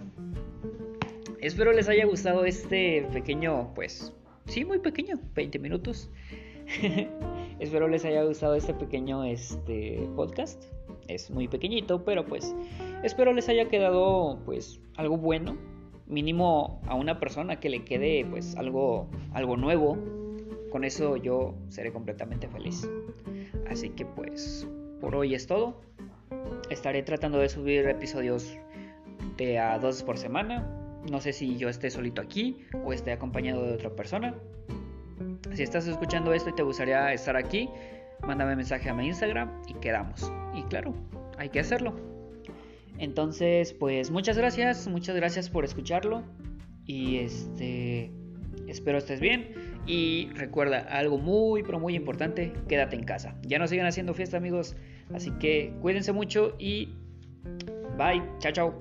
espero 1.41 1.73
les 1.73 1.89
haya 1.89 2.05
gustado 2.07 2.45
este 2.45 3.07
pequeño, 3.13 3.73
pues, 3.75 4.13
sí, 4.47 4.65
muy 4.65 4.79
pequeño, 4.79 5.19
20 5.35 5.59
minutos. 5.59 6.11
espero 7.61 7.89
les 7.89 8.05
haya 8.05 8.23
gustado 8.25 8.55
este 8.55 8.75
pequeño 8.75 9.25
este 9.25 10.09
podcast. 10.17 10.65
Es 11.07 11.31
muy 11.31 11.49
pequeñito, 11.49 12.05
pero 12.05 12.27
pues 12.27 12.55
espero 13.03 13.33
les 13.33 13.49
haya 13.49 13.69
quedado 13.69 14.39
pues 14.45 14.81
algo 14.97 15.17
bueno, 15.17 15.57
mínimo 16.07 16.83
a 16.87 16.95
una 16.95 17.19
persona 17.19 17.61
que 17.61 17.71
le 17.71 17.85
quede 17.85 18.27
pues 18.31 18.57
algo 18.57 19.09
algo 19.33 19.57
nuevo. 19.57 19.97
Con 20.71 20.85
eso 20.85 21.17
yo 21.17 21.55
seré 21.69 21.93
completamente 21.93 22.49
feliz. 22.49 22.89
Así 23.71 23.91
que 23.91 24.05
pues 24.05 24.67
por 25.01 25.15
hoy 25.15 25.35
es 25.35 25.47
todo. 25.47 25.81
Estaré 26.71 27.03
tratando 27.03 27.39
de 27.39 27.49
subir 27.49 27.87
episodios 27.89 28.57
de 29.37 29.59
a 29.59 29.79
dos 29.79 30.03
por 30.03 30.19
semana. 30.19 30.67
No 31.11 31.21
sé 31.21 31.33
si 31.33 31.57
yo 31.57 31.69
esté 31.69 31.91
solito 31.91 32.21
aquí 32.21 32.67
o 32.85 32.93
esté 32.93 33.13
acompañado 33.13 33.65
de 33.65 33.73
otra 33.73 33.91
persona. 33.91 34.35
Si 35.55 35.63
estás 35.63 35.87
escuchando 35.87 36.33
esto 36.35 36.51
y 36.51 36.55
te 36.55 36.63
gustaría 36.63 37.13
estar 37.13 37.37
aquí, 37.37 37.69
mándame 38.27 38.57
mensaje 38.57 38.91
a 38.91 38.95
mi 38.95 39.07
Instagram 39.07 39.63
y 39.67 39.75
quedamos. 39.75 40.31
Y 40.55 40.63
claro, 40.65 40.95
hay 41.39 41.49
que 41.49 41.61
hacerlo. 41.61 41.95
Entonces, 42.99 43.73
pues 43.73 44.11
muchas 44.11 44.37
gracias, 44.37 44.89
muchas 44.89 45.17
gracias 45.17 45.49
por 45.49 45.65
escucharlo. 45.65 46.23
Y 46.85 47.19
este, 47.19 48.11
espero 48.67 48.99
estés 48.99 49.21
bien. 49.21 49.55
Y 49.89 50.29
recuerda, 50.35 50.81
algo 50.81 51.17
muy, 51.17 51.63
pero 51.63 51.81
muy 51.81 51.97
importante, 51.97 52.53
quédate 52.69 52.95
en 52.95 53.05
casa. 53.05 53.35
Ya 53.43 53.59
no 53.59 53.67
sigan 53.67 53.87
haciendo 53.87 54.13
fiesta 54.13 54.37
amigos, 54.37 54.77
así 55.15 55.31
que 55.41 55.73
cuídense 55.81 56.13
mucho 56.13 56.55
y 56.59 56.91
bye, 57.97 58.23
chao, 58.39 58.53
chao. 58.53 58.75